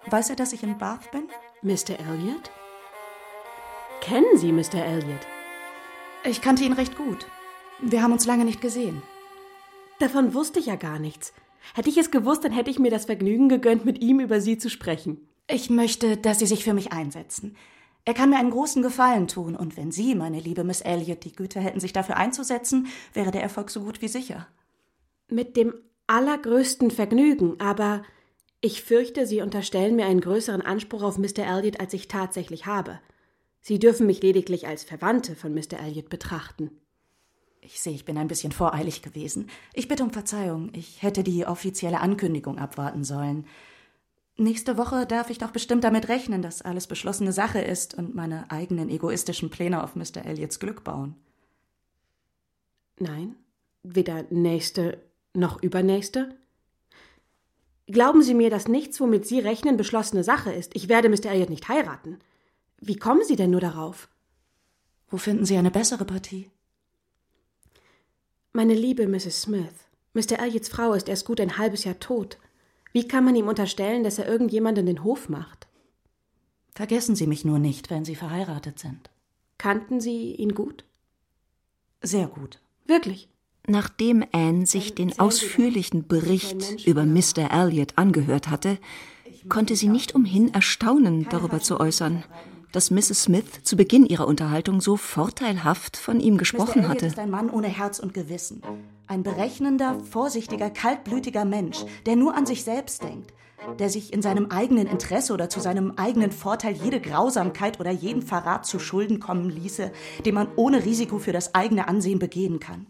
[0.10, 1.24] Weiß er, dass ich in Bath bin?
[1.62, 2.00] Mr.
[2.00, 2.52] Elliot?
[4.00, 4.76] Kennen Sie Mr.
[4.76, 5.28] Elliot?
[6.24, 7.26] Ich kannte ihn recht gut.
[7.82, 9.02] Wir haben uns lange nicht gesehen.
[10.00, 11.34] Davon wusste ich ja gar nichts.
[11.76, 14.58] Hätte ich es gewusst, dann hätte ich mir das Vergnügen gegönnt, mit ihm über Sie
[14.58, 15.28] zu sprechen.
[15.50, 17.56] Ich möchte, dass Sie sich für mich einsetzen.
[18.06, 21.34] Er kann mir einen großen Gefallen tun, und wenn Sie, meine liebe Miss Elliot, die
[21.34, 24.48] Güte hätten, sich dafür einzusetzen, wäre der Erfolg so gut wie sicher.
[25.30, 25.74] Mit dem
[26.08, 28.04] allergrößten Vergnügen, aber
[28.62, 31.40] ich fürchte, Sie unterstellen mir einen größeren Anspruch auf Mr.
[31.40, 33.00] Elliot, als ich tatsächlich habe.
[33.62, 35.80] Sie dürfen mich lediglich als Verwandte von Mr.
[35.80, 36.72] Elliot betrachten.
[37.68, 39.50] Ich sehe, ich bin ein bisschen voreilig gewesen.
[39.74, 40.70] Ich bitte um Verzeihung.
[40.74, 43.46] Ich hätte die offizielle Ankündigung abwarten sollen.
[44.38, 48.50] Nächste Woche darf ich doch bestimmt damit rechnen, dass alles beschlossene Sache ist und meine
[48.52, 50.24] eigenen egoistischen Pläne auf Mr.
[50.24, 51.16] Elliots Glück bauen.
[53.00, 53.36] Nein,
[53.84, 55.04] weder nächste
[55.34, 56.38] noch übernächste.
[57.88, 60.74] Glauben Sie mir, dass nichts, womit Sie rechnen, beschlossene Sache ist.
[60.74, 61.32] Ich werde Mr.
[61.32, 62.20] Elliot nicht heiraten.
[62.80, 64.08] Wie kommen Sie denn nur darauf?
[65.10, 66.50] Wo finden Sie eine bessere Partie?
[68.58, 69.44] Meine liebe Mrs.
[69.44, 69.86] Smith,
[70.16, 70.40] Mr.
[70.40, 72.40] Elliots Frau ist erst gut ein halbes Jahr tot.
[72.92, 75.68] Wie kann man ihm unterstellen, dass er irgendjemanden den Hof macht?
[76.74, 79.12] Vergessen Sie mich nur nicht, wenn Sie verheiratet sind.
[79.60, 80.86] Kannten Sie ihn gut?
[82.02, 82.60] Sehr gut.
[82.88, 83.30] Wirklich?
[83.68, 87.52] Nachdem Anne sich den ausführlichen Bericht über Mr.
[87.52, 88.80] Elliot angehört hatte,
[89.50, 92.24] konnte sie nicht umhin, Erstaunen darüber zu äußern,
[92.78, 93.24] dass Mrs.
[93.24, 96.90] Smith zu Beginn ihrer Unterhaltung so vorteilhaft von ihm gesprochen Mr.
[96.90, 97.06] hatte.
[97.08, 98.62] ist ein Mann ohne Herz und Gewissen.
[99.08, 103.34] Ein berechnender, vorsichtiger, kaltblütiger Mensch, der nur an sich selbst denkt,
[103.80, 108.22] der sich in seinem eigenen Interesse oder zu seinem eigenen Vorteil jede Grausamkeit oder jeden
[108.22, 109.92] Verrat zu Schulden kommen ließe,
[110.24, 112.86] den man ohne Risiko für das eigene Ansehen begehen kann.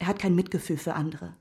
[0.00, 1.36] Er hat kein Mitgefühl für andere.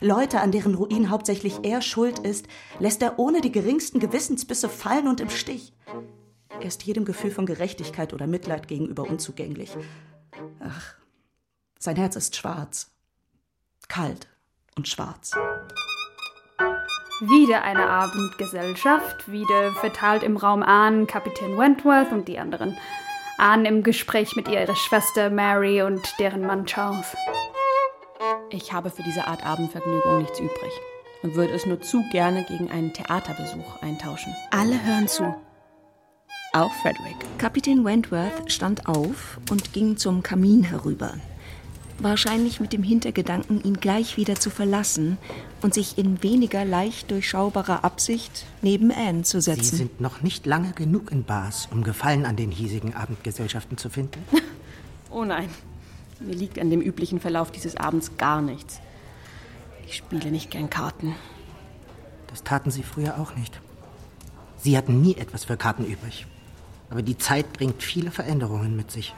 [0.00, 2.46] Leute, an deren Ruin hauptsächlich er schuld ist,
[2.78, 5.74] lässt er ohne die geringsten Gewissensbisse fallen und im Stich.
[6.50, 9.76] Er ist jedem Gefühl von Gerechtigkeit oder Mitleid gegenüber unzugänglich.
[10.60, 10.94] Ach,
[11.78, 12.90] sein Herz ist schwarz.
[13.88, 14.28] Kalt
[14.76, 15.32] und schwarz.
[17.20, 22.76] Wieder eine Abendgesellschaft, wieder verteilt im Raum Anne, Kapitän Wentworth und die anderen.
[23.38, 27.16] Anne im Gespräch mit ihrer Schwester Mary und deren Mann Charles.
[28.50, 30.72] Ich habe für diese Art Abendvergnügung nichts übrig
[31.22, 34.34] und würde es nur zu gerne gegen einen Theaterbesuch eintauschen.
[34.50, 35.34] Alle hören zu.
[36.58, 37.14] Auch Frederick.
[37.38, 41.14] Kapitän Wentworth stand auf und ging zum Kamin herüber.
[42.00, 45.18] Wahrscheinlich mit dem Hintergedanken, ihn gleich wieder zu verlassen
[45.62, 49.62] und sich in weniger leicht durchschaubarer Absicht neben Anne zu setzen.
[49.62, 53.88] Sie sind noch nicht lange genug in Bars, um Gefallen an den hiesigen Abendgesellschaften zu
[53.88, 54.20] finden.
[55.10, 55.48] Oh nein,
[56.20, 58.78] mir liegt an dem üblichen Verlauf dieses Abends gar nichts.
[59.86, 61.14] Ich spiele nicht gern Karten.
[62.26, 63.58] Das taten Sie früher auch nicht.
[64.58, 66.26] Sie hatten nie etwas für Karten übrig.
[66.90, 69.14] Aber die Zeit bringt viele Veränderungen mit sich.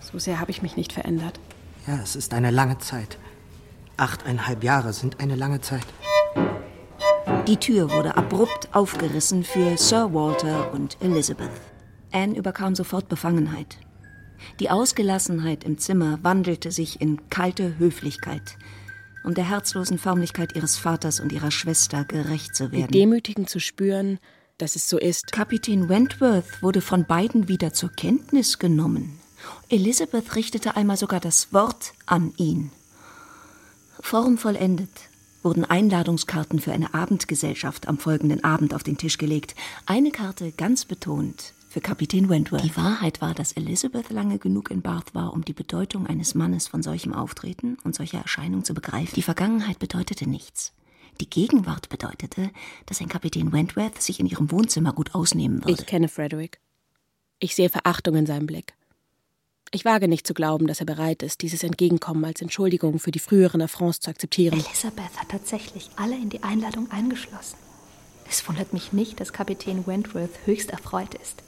[0.00, 1.40] So sehr habe ich mich nicht verändert.
[1.86, 3.18] Ja, es ist eine lange Zeit.
[3.96, 5.86] Achteinhalb Jahre sind eine lange Zeit.
[7.46, 11.50] Die Tür wurde abrupt aufgerissen für Sir Walter und Elizabeth.
[12.12, 13.78] Anne überkam sofort Befangenheit.
[14.60, 18.56] Die Ausgelassenheit im Zimmer wandelte sich in kalte Höflichkeit,
[19.24, 22.92] um der herzlosen Förmlichkeit ihres Vaters und ihrer Schwester gerecht zu Wie werden.
[22.92, 24.18] demütigend zu spüren,
[24.58, 25.32] dass es so ist.
[25.32, 29.18] Kapitän Wentworth wurde von beiden wieder zur Kenntnis genommen.
[29.68, 32.70] Elizabeth richtete einmal sogar das Wort an ihn.
[34.00, 34.90] Formvollendet
[35.42, 39.54] wurden Einladungskarten für eine Abendgesellschaft am folgenden Abend auf den Tisch gelegt.
[39.86, 42.64] Eine Karte ganz betont für Kapitän Wentworth.
[42.64, 46.68] Die Wahrheit war, dass Elizabeth lange genug in Bath war, um die Bedeutung eines Mannes
[46.68, 49.14] von solchem Auftreten und solcher Erscheinung zu begreifen.
[49.14, 50.72] Die Vergangenheit bedeutete nichts.
[51.20, 52.50] Die Gegenwart bedeutete,
[52.86, 55.72] dass ein Kapitän Wentworth sich in ihrem Wohnzimmer gut ausnehmen würde.
[55.80, 56.58] Ich kenne Frederick.
[57.38, 58.74] Ich sehe Verachtung in seinem Blick.
[59.74, 63.18] Ich wage nicht zu glauben, dass er bereit ist, dieses Entgegenkommen als Entschuldigung für die
[63.18, 64.54] früheren Affronts zu akzeptieren.
[64.54, 67.56] Elizabeth hat tatsächlich alle in die Einladung eingeschlossen.
[68.28, 71.42] Es wundert mich nicht, dass Kapitän Wentworth höchst erfreut ist.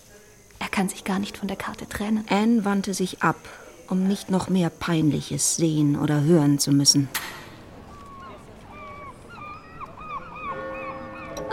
[0.58, 2.24] Er kann sich gar nicht von der Karte trennen.
[2.28, 3.36] Anne wandte sich ab,
[3.88, 7.08] um nicht noch mehr Peinliches sehen oder hören zu müssen.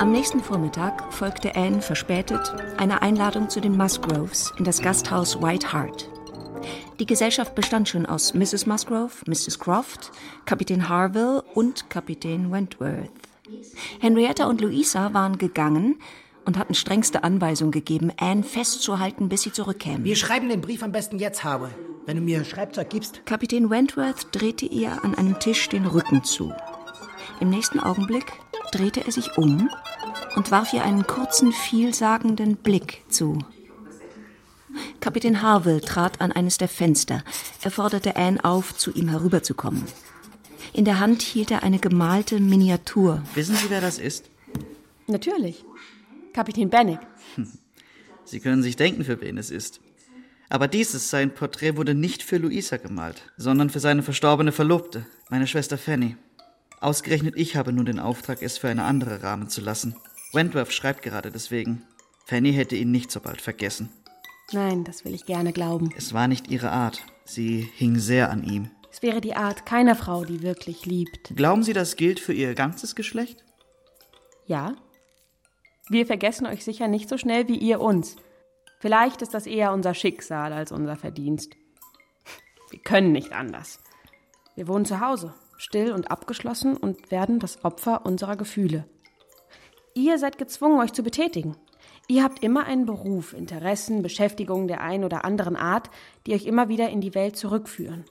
[0.01, 5.73] Am nächsten Vormittag folgte Anne verspätet einer Einladung zu den Musgroves in das Gasthaus White
[5.73, 6.09] Hart.
[6.99, 8.65] Die Gesellschaft bestand schon aus Mrs.
[8.65, 9.59] Musgrove, Mrs.
[9.59, 10.09] Croft,
[10.45, 13.11] Kapitän Harville und Kapitän Wentworth.
[13.99, 15.99] Henrietta und Louisa waren gegangen
[16.45, 20.03] und hatten strengste Anweisung gegeben, Anne festzuhalten, bis sie zurückkämen.
[20.03, 21.69] Wir schreiben den Brief am besten jetzt, Habe,
[22.07, 23.23] wenn du mir Schreibzeug gibst.
[23.27, 26.51] Kapitän Wentworth drehte ihr an einem Tisch den Rücken zu.
[27.39, 28.33] Im nächsten Augenblick
[28.71, 29.69] drehte er sich um
[30.35, 33.39] und warf ihr einen kurzen, vielsagenden Blick zu.
[34.99, 37.23] Kapitän Harville trat an eines der Fenster.
[37.61, 39.83] Er forderte Anne auf, zu ihm herüberzukommen.
[40.73, 43.21] In der Hand hielt er eine gemalte Miniatur.
[43.35, 44.29] Wissen Sie, wer das ist?
[45.07, 45.65] Natürlich.
[46.33, 46.99] Kapitän Bennick.
[48.23, 49.81] Sie können sich denken, für wen es ist.
[50.47, 55.47] Aber dieses, sein Porträt, wurde nicht für Luisa gemalt, sondern für seine verstorbene Verlobte, meine
[55.47, 56.15] Schwester Fanny.
[56.81, 59.95] Ausgerechnet ich habe nun den Auftrag, es für eine andere rahmen zu lassen.
[60.33, 61.83] Wentworth schreibt gerade deswegen.
[62.25, 63.89] Fanny hätte ihn nicht so bald vergessen.
[64.51, 65.91] Nein, das will ich gerne glauben.
[65.95, 67.03] Es war nicht ihre Art.
[67.23, 68.71] Sie hing sehr an ihm.
[68.91, 71.35] Es wäre die Art keiner Frau, die wirklich liebt.
[71.35, 73.43] Glauben Sie, das gilt für Ihr ganzes Geschlecht?
[74.47, 74.75] Ja.
[75.87, 78.15] Wir vergessen euch sicher nicht so schnell wie ihr uns.
[78.79, 81.55] Vielleicht ist das eher unser Schicksal als unser Verdienst.
[82.69, 83.79] Wir können nicht anders.
[84.55, 88.85] Wir wohnen zu Hause, still und abgeschlossen und werden das Opfer unserer Gefühle.
[89.93, 91.55] Ihr seid gezwungen, euch zu betätigen.
[92.07, 95.89] Ihr habt immer einen Beruf, Interessen, Beschäftigungen der einen oder anderen Art,
[96.25, 98.05] die euch immer wieder in die Welt zurückführen.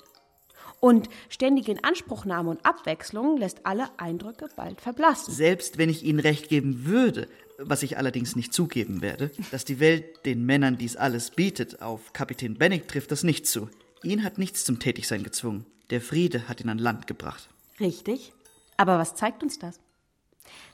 [0.78, 5.34] Und ständige Inanspruchnahme und Abwechslung lässt alle Eindrücke bald verblassen.
[5.34, 7.28] Selbst wenn ich Ihnen recht geben würde,
[7.58, 12.12] was ich allerdings nicht zugeben werde, dass die Welt den Männern dies alles bietet, auf
[12.12, 13.68] Kapitän Bennig trifft das nicht zu.
[14.02, 15.66] Ihn hat nichts zum Tätigsein gezwungen.
[15.90, 17.48] Der Friede hat ihn an Land gebracht.
[17.78, 18.32] Richtig.
[18.76, 19.78] Aber was zeigt uns das?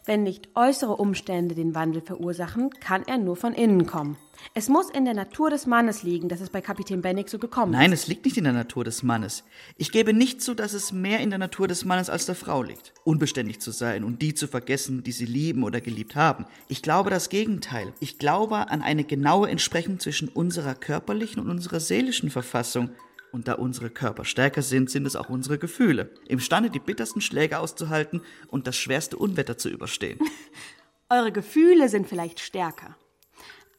[0.04, 4.16] Wenn nicht äußere Umstände den Wandel verursachen, kann er nur von innen kommen.
[4.54, 7.72] Es muss in der Natur des Mannes liegen, dass es bei Kapitän Bennig so gekommen
[7.72, 8.02] Nein, ist.
[8.02, 9.42] es liegt nicht in der Natur des Mannes.
[9.76, 12.62] Ich gebe nicht zu, dass es mehr in der Natur des Mannes als der Frau
[12.62, 16.46] liegt, unbeständig zu sein und die zu vergessen, die sie lieben oder geliebt haben.
[16.68, 17.92] Ich glaube das Gegenteil.
[17.98, 22.90] Ich glaube an eine genaue Entsprechung zwischen unserer körperlichen und unserer seelischen Verfassung.
[23.32, 27.58] Und da unsere Körper stärker sind, sind es auch unsere Gefühle, imstande, die bittersten Schläge
[27.58, 30.18] auszuhalten und das schwerste Unwetter zu überstehen.
[31.08, 32.96] Eure Gefühle sind vielleicht stärker.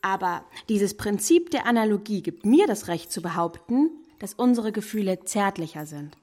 [0.02, 3.90] Aber dieses Prinzip der Analogie gibt mir das Recht zu behaupten,
[4.20, 6.18] dass unsere Gefühle zärtlicher sind.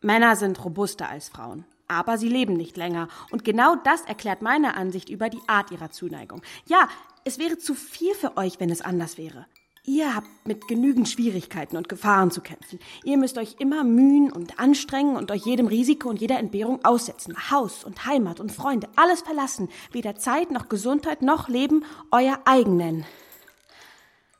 [0.00, 3.08] Männer sind robuster als Frauen, aber sie leben nicht länger.
[3.30, 6.42] Und genau das erklärt meine Ansicht über die Art ihrer Zuneigung.
[6.66, 6.88] Ja,
[7.24, 9.46] es wäre zu viel für euch, wenn es anders wäre.
[9.84, 12.78] Ihr habt mit genügend Schwierigkeiten und Gefahren zu kämpfen.
[13.02, 17.50] Ihr müsst euch immer mühen und anstrengen und euch jedem Risiko und jeder Entbehrung aussetzen.
[17.50, 19.68] Haus und Heimat und Freunde, alles verlassen.
[19.90, 23.04] Weder Zeit noch Gesundheit noch Leben euer eigen nennen.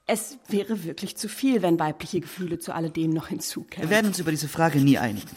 [0.07, 3.89] Es wäre wirklich zu viel, wenn weibliche Gefühle zu alledem noch hinzukämen.
[3.89, 5.29] Wir werden uns über diese Frage nie einigen.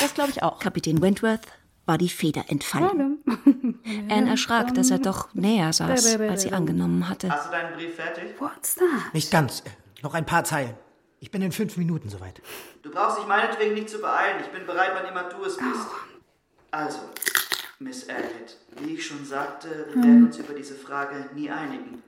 [0.00, 0.58] Das glaube ich auch.
[0.58, 1.40] Kapitän Wentworth
[1.86, 3.22] war die Feder entfallen.
[4.10, 7.30] Anne erschrak, dass er doch näher saß, als sie angenommen hatte.
[7.30, 8.34] Hast du deinen Brief fertig?
[8.40, 9.14] What's that?
[9.14, 9.62] Nicht ganz.
[10.02, 10.74] Noch ein paar Zeilen.
[11.20, 12.42] Ich bin in fünf Minuten soweit.
[12.82, 14.42] Du brauchst dich meinetwegen nicht zu beeilen.
[14.44, 15.86] Ich bin bereit, wann immer du es bist.
[16.70, 16.98] Also,
[17.78, 22.02] Miss Elliot, wie ich schon sagte, wir werden uns über diese Frage nie einigen.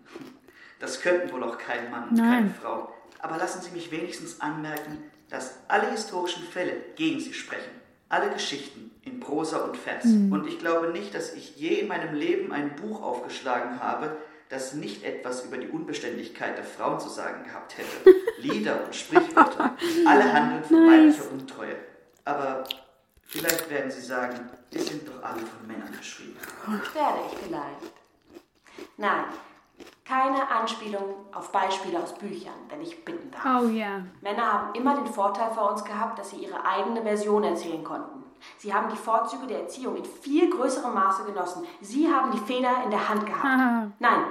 [0.80, 2.50] Das könnten wohl auch kein Mann und keine.
[2.50, 2.92] Frau.
[3.20, 4.98] Aber lassen Sie mich wenigstens anmerken,
[5.30, 7.77] dass alle historischen Fälle gegen Sie sprechen.
[8.08, 10.04] Alle Geschichten in Prosa und Vers.
[10.04, 14.16] Und ich glaube nicht, dass ich je in meinem Leben ein Buch aufgeschlagen habe,
[14.48, 18.14] das nicht etwas über die Unbeständigkeit der Frauen zu sagen gehabt hätte.
[18.38, 21.76] Lieder und Sprichwörter, alle handeln von weiblicher Untreue.
[22.24, 22.64] Aber
[23.22, 26.36] vielleicht werden Sie sagen, die sind doch alle von Männern geschrieben.
[26.66, 27.92] Werde ich vielleicht.
[28.96, 29.24] Nein,
[30.08, 31.02] keine Anspielung
[31.34, 33.62] auf Beispiele aus Büchern, wenn ich bitten darf.
[33.62, 34.00] Oh ja.
[34.22, 38.24] Männer haben immer den Vorteil vor uns gehabt, dass sie ihre eigene Version erzählen konnten.
[38.56, 41.66] Sie haben die Vorzüge der Erziehung in viel größerem Maße genossen.
[41.80, 43.92] Sie haben die Feder in der Hand gehabt.
[43.98, 44.24] Nein,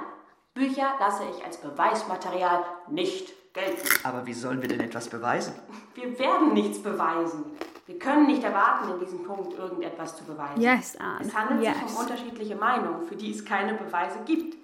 [0.53, 3.87] Bücher lasse ich als Beweismaterial nicht gelten.
[4.03, 5.53] Aber wie sollen wir denn etwas beweisen?
[5.93, 7.45] Wir werden nichts beweisen.
[7.85, 10.59] Wir können nicht erwarten, in diesem Punkt irgendetwas zu beweisen.
[10.61, 11.19] Yes, Anne.
[11.21, 11.91] Es handelt sich Yes.
[11.93, 14.57] um unterschiedliche Meinungen, für die es keine Beweise gibt.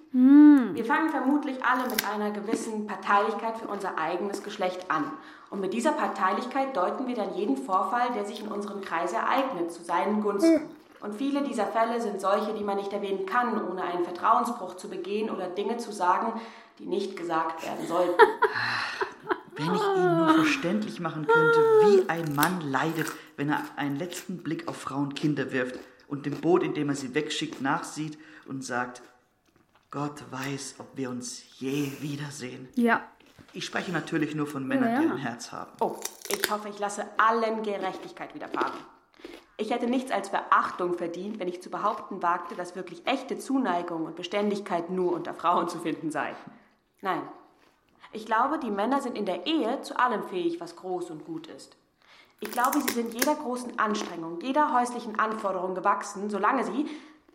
[0.74, 5.10] Wir fangen vermutlich alle mit einer gewissen Parteilichkeit für unser eigenes Geschlecht an.
[5.50, 9.72] Und mit dieser Parteilichkeit deuten wir dann jeden Vorfall, der sich in unserem Kreis ereignet,
[9.72, 10.62] zu seinen Gunsten.
[11.00, 14.88] Und viele dieser Fälle sind solche, die man nicht erwähnen kann, ohne einen Vertrauensbruch zu
[14.88, 16.40] begehen oder Dinge zu sagen,
[16.78, 18.14] die nicht gesagt werden sollten.
[19.56, 24.38] Wenn ich Ihnen nur verständlich machen könnte, wie ein Mann leidet, wenn er einen letzten
[24.38, 28.18] Blick auf Frau und Kinder wirft und dem Boot, in dem er sie wegschickt, nachsieht
[28.46, 29.02] und sagt,
[29.94, 32.68] Gott weiß, ob wir uns je wiedersehen.
[32.74, 33.00] Ja.
[33.52, 35.70] Ich spreche natürlich nur von Männern, Ja, die ein Herz haben.
[35.80, 35.94] Oh,
[36.28, 38.72] ich hoffe, ich lasse allen Gerechtigkeit widerfahren.
[39.56, 44.04] Ich hätte nichts als Verachtung verdient, wenn ich zu behaupten wagte, dass wirklich echte Zuneigung
[44.04, 46.34] und Beständigkeit nur unter Frauen zu finden sei.
[47.00, 47.22] Nein.
[48.12, 51.46] Ich glaube, die Männer sind in der Ehe zu allem fähig, was groß und gut
[51.46, 51.76] ist.
[52.40, 56.86] Ich glaube, sie sind jeder großen Anstrengung, jeder häuslichen Anforderung gewachsen, solange sie,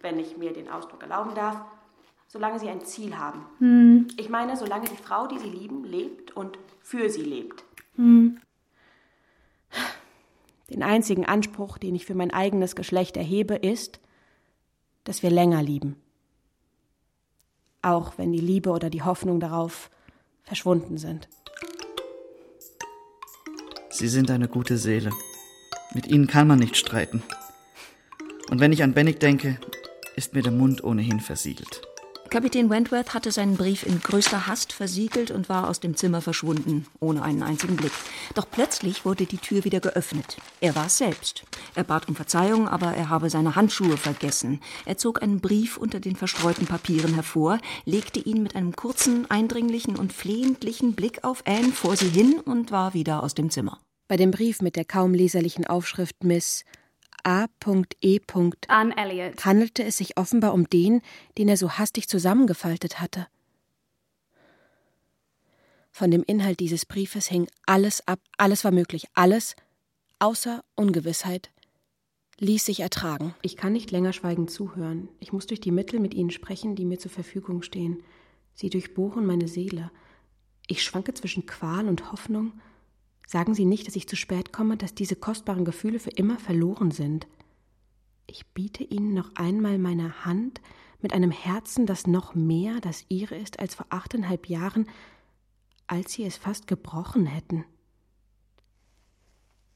[0.01, 1.62] wenn ich mir den Ausdruck erlauben darf,
[2.30, 4.07] solange sie ein Ziel haben.
[4.17, 7.65] Ich meine, solange die Frau, die sie lieben, lebt und für sie lebt.
[7.97, 8.39] Den
[10.82, 13.99] einzigen Anspruch, den ich für mein eigenes Geschlecht erhebe, ist,
[15.03, 15.97] dass wir länger lieben.
[17.82, 19.89] auch wenn die Liebe oder die Hoffnung darauf
[20.43, 21.30] verschwunden sind.
[23.89, 25.11] Sie sind eine gute Seele.
[25.93, 27.23] Mit ihnen kann man nicht streiten.
[28.49, 29.59] Und wenn ich an Bennig denke,
[30.15, 31.88] ist mir der Mund ohnehin versiegelt.
[32.30, 36.86] Kapitän Wentworth hatte seinen Brief in größter Hast versiegelt und war aus dem Zimmer verschwunden,
[36.99, 37.91] ohne einen einzigen Blick.
[38.36, 40.38] Doch plötzlich wurde die Tür wieder geöffnet.
[40.61, 41.43] Er war es selbst.
[41.73, 44.61] Er bat um Verzeihung, aber er habe seine Handschuhe vergessen.
[44.86, 49.95] Er zog einen Brief unter den verstreuten Papieren hervor, legte ihn mit einem kurzen, eindringlichen
[49.95, 53.80] und flehentlichen Blick auf Anne vor sie hin und war wieder aus dem Zimmer.
[54.07, 56.63] Bei dem Brief mit der kaum leserlichen Aufschrift Miss
[57.24, 58.20] A.E.
[58.67, 61.01] Anne Elliot handelte es sich offenbar um den,
[61.38, 63.28] den er so hastig zusammengefaltet hatte.
[65.91, 69.55] Von dem Inhalt dieses Briefes hing alles ab, alles war möglich, alles,
[70.20, 71.51] außer Ungewissheit,
[72.38, 73.36] ließ sich ertragen.
[73.41, 75.09] Ich kann nicht länger schweigend zuhören.
[75.20, 78.03] Ich muss durch die Mittel mit Ihnen sprechen, die mir zur Verfügung stehen.
[78.53, 79.91] Sie durchbohren meine Seele.
[80.67, 82.53] Ich schwanke zwischen Qual und Hoffnung,
[83.30, 86.89] Sagen Sie nicht, dass ich zu spät komme, dass diese kostbaren Gefühle für immer verloren
[86.89, 87.27] sind.
[88.25, 90.61] Ich biete Ihnen noch einmal meine Hand
[90.99, 94.88] mit einem Herzen, das noch mehr das Ihre ist als vor achteinhalb Jahren,
[95.86, 97.65] als Sie es fast gebrochen hätten.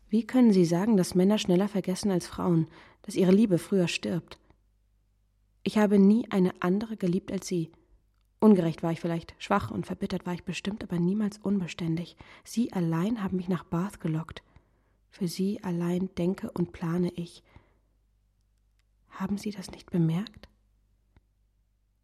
[0.09, 2.67] Wie können Sie sagen, dass Männer schneller vergessen als Frauen,
[3.03, 4.39] dass ihre Liebe früher stirbt?
[5.61, 7.71] Ich habe nie eine andere geliebt als Sie.
[8.43, 12.17] Ungerecht war ich vielleicht, schwach und verbittert war ich bestimmt, aber niemals unbeständig.
[12.43, 14.43] Sie allein haben mich nach Bath gelockt.
[15.09, 17.41] Für Sie allein denke und plane ich.
[19.11, 20.49] Haben Sie das nicht bemerkt?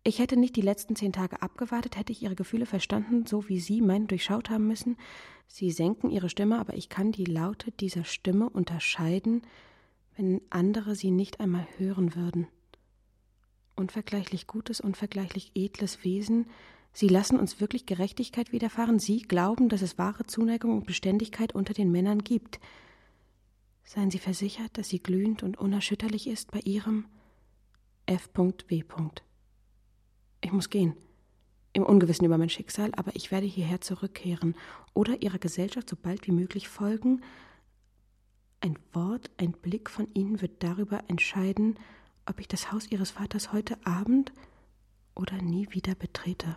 [0.05, 3.59] Ich hätte nicht die letzten zehn Tage abgewartet, hätte ich Ihre Gefühle verstanden, so wie
[3.59, 4.95] Sie meine durchschaut haben müssen.
[5.45, 9.41] Sie senken Ihre Stimme, aber ich kann die Laute dieser Stimme unterscheiden,
[10.15, 12.47] wenn andere sie nicht einmal hören würden
[13.79, 16.47] unvergleichlich gutes, unvergleichlich edles Wesen.
[16.93, 18.99] Sie lassen uns wirklich Gerechtigkeit widerfahren.
[18.99, 22.59] Sie glauben, dass es wahre Zuneigung und Beständigkeit unter den Männern gibt.
[23.83, 27.05] Seien Sie versichert, dass sie glühend und unerschütterlich ist bei Ihrem
[28.05, 28.83] F.W.
[30.41, 30.95] Ich muss gehen.
[31.73, 34.55] Im Ungewissen über mein Schicksal, aber ich werde hierher zurückkehren
[34.93, 37.21] oder Ihrer Gesellschaft so bald wie möglich folgen.
[38.61, 41.77] Ein Wort, ein Blick von Ihnen wird darüber entscheiden,
[42.29, 44.31] ob ich das Haus Ihres Vaters heute Abend
[45.15, 46.55] oder nie wieder betrete.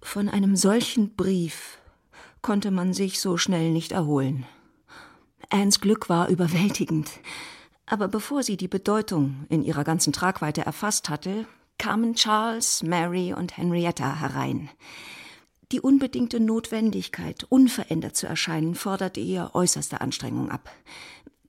[0.00, 1.78] Von einem solchen Brief
[2.40, 4.46] konnte man sich so schnell nicht erholen.
[5.50, 7.10] Annes Glück war überwältigend.
[7.86, 11.46] Aber bevor sie die Bedeutung in ihrer ganzen Tragweite erfasst hatte,
[11.78, 14.70] kamen Charles, Mary und Henrietta herein.
[15.72, 20.70] Die unbedingte Notwendigkeit, unverändert zu erscheinen, forderte ihr äußerste Anstrengung ab.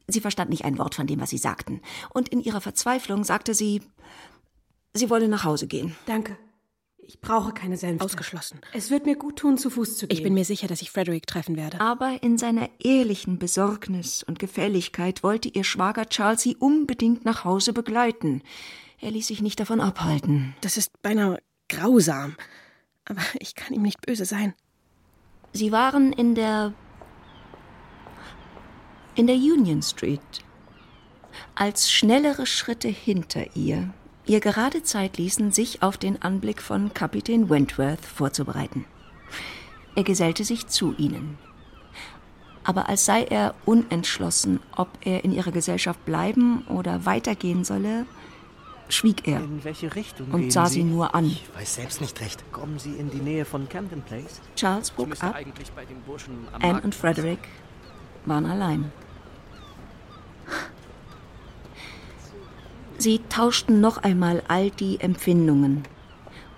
[0.08, 1.82] Sie verstand nicht ein Wort von dem, was sie sagten.
[2.14, 3.82] Und in ihrer Verzweiflung sagte sie,
[4.93, 5.95] sie wolle nach Hause gehen.
[6.06, 6.38] Danke.
[7.06, 8.06] Ich brauche keine Sänfte.
[8.06, 8.62] Ausgeschlossen.
[8.72, 10.18] Es wird mir gut tun, zu Fuß zu gehen.
[10.18, 11.82] Ich bin mir sicher, dass ich Frederick treffen werde.
[11.82, 17.74] Aber in seiner ehrlichen Besorgnis und Gefälligkeit wollte ihr Schwager Charles sie unbedingt nach Hause
[17.74, 18.41] begleiten.
[19.01, 20.56] Er ließ sich nicht davon abhalten.
[20.62, 22.36] Das ist beinahe grausam.
[23.06, 24.54] Aber ich kann ihm nicht böse sein.
[25.51, 26.74] Sie waren in der
[29.16, 30.20] in der Union Street.
[31.55, 33.93] Als schnellere Schritte hinter ihr
[34.26, 38.86] ihr gerade Zeit ließen, sich auf den Anblick von Kapitän Wentworth vorzubereiten.
[39.95, 41.38] Er gesellte sich zu ihnen.
[42.64, 48.05] Aber als sei er unentschlossen, ob er in ihrer Gesellschaft bleiben oder weitergehen solle,
[48.88, 50.76] schwieg er in welche Richtung und sah sie?
[50.76, 51.26] sie nur an.
[51.26, 52.43] Ich weiß selbst nicht recht.
[52.53, 54.39] Kommen Sie in die Nähe von Camden Place?
[54.55, 55.36] Charles bog ab.
[56.61, 57.39] Anne und Frederick
[58.26, 58.91] waren allein.
[62.97, 65.84] Sie tauschten noch einmal all die Empfindungen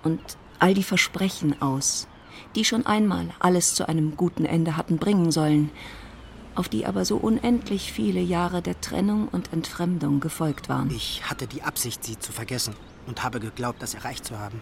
[0.04, 0.20] und
[0.58, 2.06] all die Versprechen aus,
[2.54, 5.70] die schon einmal alles zu einem guten Ende hatten bringen sollen,
[6.54, 10.90] auf die aber so unendlich viele Jahre der Trennung und Entfremdung gefolgt waren.
[10.90, 12.74] Ich hatte die Absicht, sie zu vergessen
[13.06, 14.60] und habe geglaubt, das erreicht zu haben.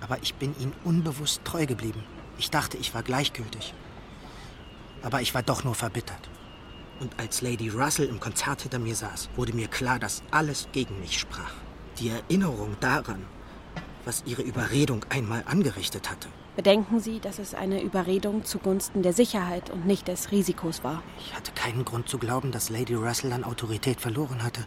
[0.00, 2.02] Aber ich bin ihnen unbewusst treu geblieben.
[2.38, 3.74] Ich dachte, ich war gleichgültig.
[5.02, 6.28] Aber ich war doch nur verbittert.
[7.00, 10.98] Und als Lady Russell im Konzert hinter mir saß, wurde mir klar, dass alles gegen
[11.00, 11.52] mich sprach.
[11.98, 13.24] Die Erinnerung daran,
[14.04, 16.28] was ihre Überredung einmal angerichtet hatte.
[16.56, 21.04] Bedenken Sie, dass es eine Überredung zugunsten der Sicherheit und nicht des Risikos war.
[21.20, 24.66] Ich hatte keinen Grund zu glauben, dass Lady Russell an Autorität verloren hatte.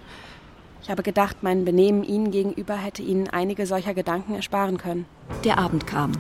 [0.82, 5.06] Ich habe gedacht, mein Benehmen Ihnen gegenüber hätte Ihnen einige solcher Gedanken ersparen können.
[5.44, 6.14] Der Abend kam.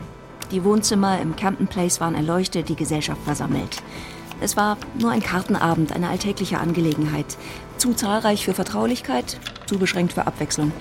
[0.52, 3.78] Die Wohnzimmer im Campton Place waren erleuchtet, die Gesellschaft versammelt.
[4.41, 7.38] Es war nur ein Kartenabend, eine alltägliche Angelegenheit.
[7.78, 10.74] Zu zahlreich für Vertraulichkeit, zu beschränkt für Abwechslung.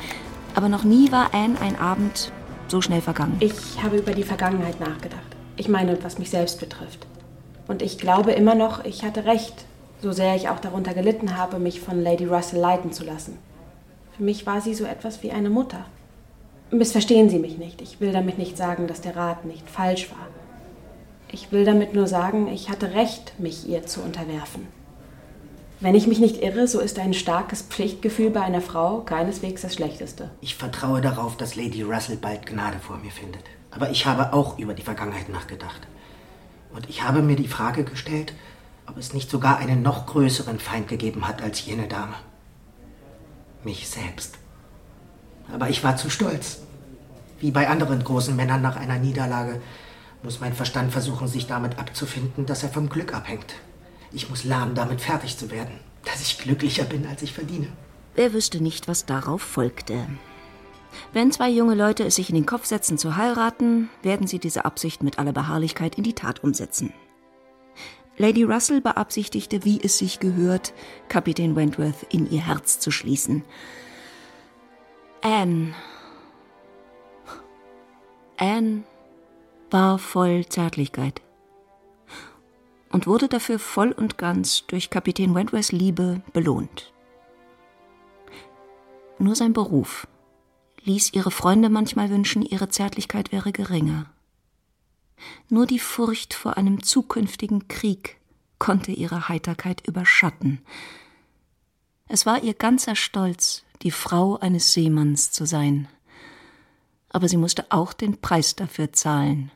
[0.57, 2.33] Aber noch nie war Anne ein Abend
[2.66, 3.37] so schnell vergangen.
[3.39, 5.21] Ich habe über die Vergangenheit nachgedacht.
[5.57, 7.07] Ich meine, was mich selbst betrifft.
[7.68, 9.66] Und ich glaube immer noch, ich hatte recht,
[10.03, 13.39] so sehr ich auch darunter gelitten habe, mich von Lady Russell leiten zu lassen.
[14.16, 15.85] Für mich war sie so etwas wie eine Mutter.
[16.73, 17.81] Missverstehen Sie mich nicht.
[17.83, 20.29] Ich will damit nicht sagen, dass der Rat nicht falsch war.
[21.33, 24.66] Ich will damit nur sagen, ich hatte recht, mich ihr zu unterwerfen.
[25.81, 29.75] Wenn ich mich nicht irre, so ist ein starkes Pflichtgefühl bei einer Frau keineswegs das
[29.75, 30.31] Schlechteste.
[30.41, 33.43] Ich vertraue darauf, dass Lady Russell bald Gnade vor mir findet.
[33.71, 35.81] Aber ich habe auch über die Vergangenheit nachgedacht.
[36.75, 38.35] Und ich habe mir die Frage gestellt,
[38.87, 42.14] ob es nicht sogar einen noch größeren Feind gegeben hat als jene Dame.
[43.64, 44.39] Mich selbst.
[45.53, 46.61] Aber ich war zu stolz.
[47.40, 49.61] Wie bei anderen großen Männern nach einer Niederlage
[50.22, 53.55] muss mein Verstand versuchen, sich damit abzufinden, dass er vom Glück abhängt.
[54.12, 57.68] Ich muss lernen, damit fertig zu werden, dass ich glücklicher bin, als ich verdiene.
[58.14, 60.07] Wer wüsste nicht, was darauf folgte.
[61.12, 64.64] Wenn zwei junge Leute es sich in den Kopf setzen zu heiraten, werden sie diese
[64.64, 66.92] Absicht mit aller Beharrlichkeit in die Tat umsetzen.
[68.16, 70.74] Lady Russell beabsichtigte, wie es sich gehört,
[71.09, 73.44] Kapitän Wentworth in ihr Herz zu schließen.
[75.23, 75.75] Anne.
[78.39, 78.85] Anne
[79.71, 81.21] war voll Zärtlichkeit
[82.91, 86.93] und wurde dafür voll und ganz durch Kapitän Wentworths Liebe belohnt.
[89.18, 90.09] Nur sein Beruf
[90.85, 94.07] ließ ihre Freunde manchmal wünschen, ihre Zärtlichkeit wäre geringer.
[95.51, 98.18] Nur die Furcht vor einem zukünftigen Krieg
[98.59, 100.62] konnte ihre Heiterkeit überschatten.
[102.09, 105.89] Es war ihr ganzer Stolz, die Frau eines Seemanns zu sein.
[107.11, 109.51] Aber sie musste auch den Preis dafür zahlen.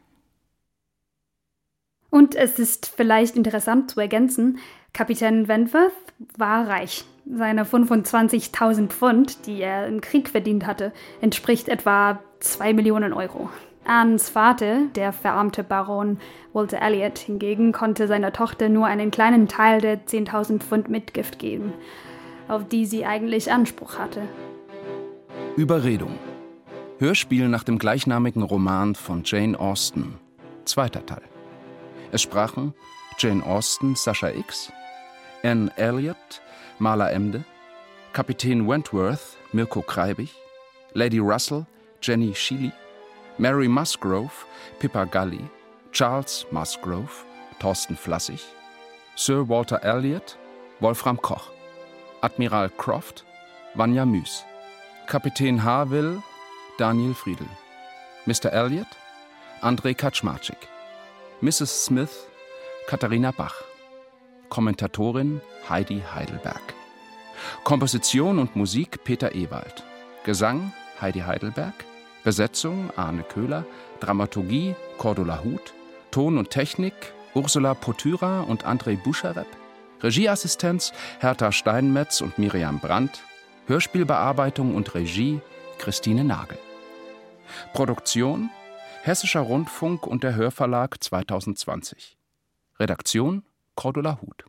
[2.10, 4.58] Und es ist vielleicht interessant zu ergänzen,
[4.92, 5.92] Kapitän Wentworth
[6.38, 7.04] war reich.
[7.26, 13.50] Seine 25.000 Pfund, die er im Krieg verdient hatte, entspricht etwa 2 Millionen Euro.
[13.84, 16.18] Annes Vater, der verarmte Baron
[16.52, 21.72] Walter Elliot, hingegen konnte seiner Tochter nur einen kleinen Teil der 10.000 Pfund Mitgift geben,
[22.48, 24.22] auf die sie eigentlich Anspruch hatte.
[25.56, 26.18] Überredung.
[26.98, 30.18] Hörspiel nach dem gleichnamigen Roman von Jane Austen.
[30.64, 31.22] Zweiter Teil.
[32.12, 32.74] Es sprachen
[33.18, 34.72] Jane Austen, Sascha X.,
[35.42, 36.42] Anne Elliot,
[36.78, 37.44] Marla Emde,
[38.12, 40.30] Kapitän Wentworth, Mirko Kreibig,
[40.94, 41.66] Lady Russell,
[42.00, 42.72] Jenny Sheely,
[43.38, 44.46] Mary Musgrove,
[44.78, 45.44] Pippa Gully,
[45.92, 47.24] Charles Musgrove,
[47.60, 48.40] Thorsten Flassig,
[49.16, 50.36] Sir Walter Elliot,
[50.80, 51.50] Wolfram Koch,
[52.24, 53.22] Admiral Croft,
[53.74, 54.44] Vanya Müs,
[55.06, 56.22] Kapitän Harville,
[56.78, 57.46] Daniel Friedel,
[58.24, 58.46] Mr.
[58.50, 58.86] Elliot,
[59.60, 60.56] André Kaczmarczyk,
[61.42, 61.84] Mrs.
[61.84, 62.26] Smith,
[62.86, 63.62] Katharina Bach,
[64.48, 66.62] Kommentatorin Heidi Heidelberg,
[67.62, 69.84] Komposition und Musik Peter Ewald,
[70.24, 70.72] Gesang
[71.02, 71.74] Heidi Heidelberg,
[72.24, 73.66] Besetzung Arne Köhler,
[74.00, 75.74] Dramaturgie Cordula Huth,
[76.10, 76.94] Ton und Technik
[77.34, 79.48] Ursula Potyra und Andrei Buscharep,
[80.04, 83.22] Regieassistenz Hertha Steinmetz und Miriam Brandt,
[83.66, 85.40] Hörspielbearbeitung und Regie
[85.78, 86.58] Christine Nagel.
[87.72, 88.50] Produktion
[89.02, 92.18] Hessischer Rundfunk und der Hörverlag 2020.
[92.78, 93.44] Redaktion
[93.74, 94.44] Cordula Huth.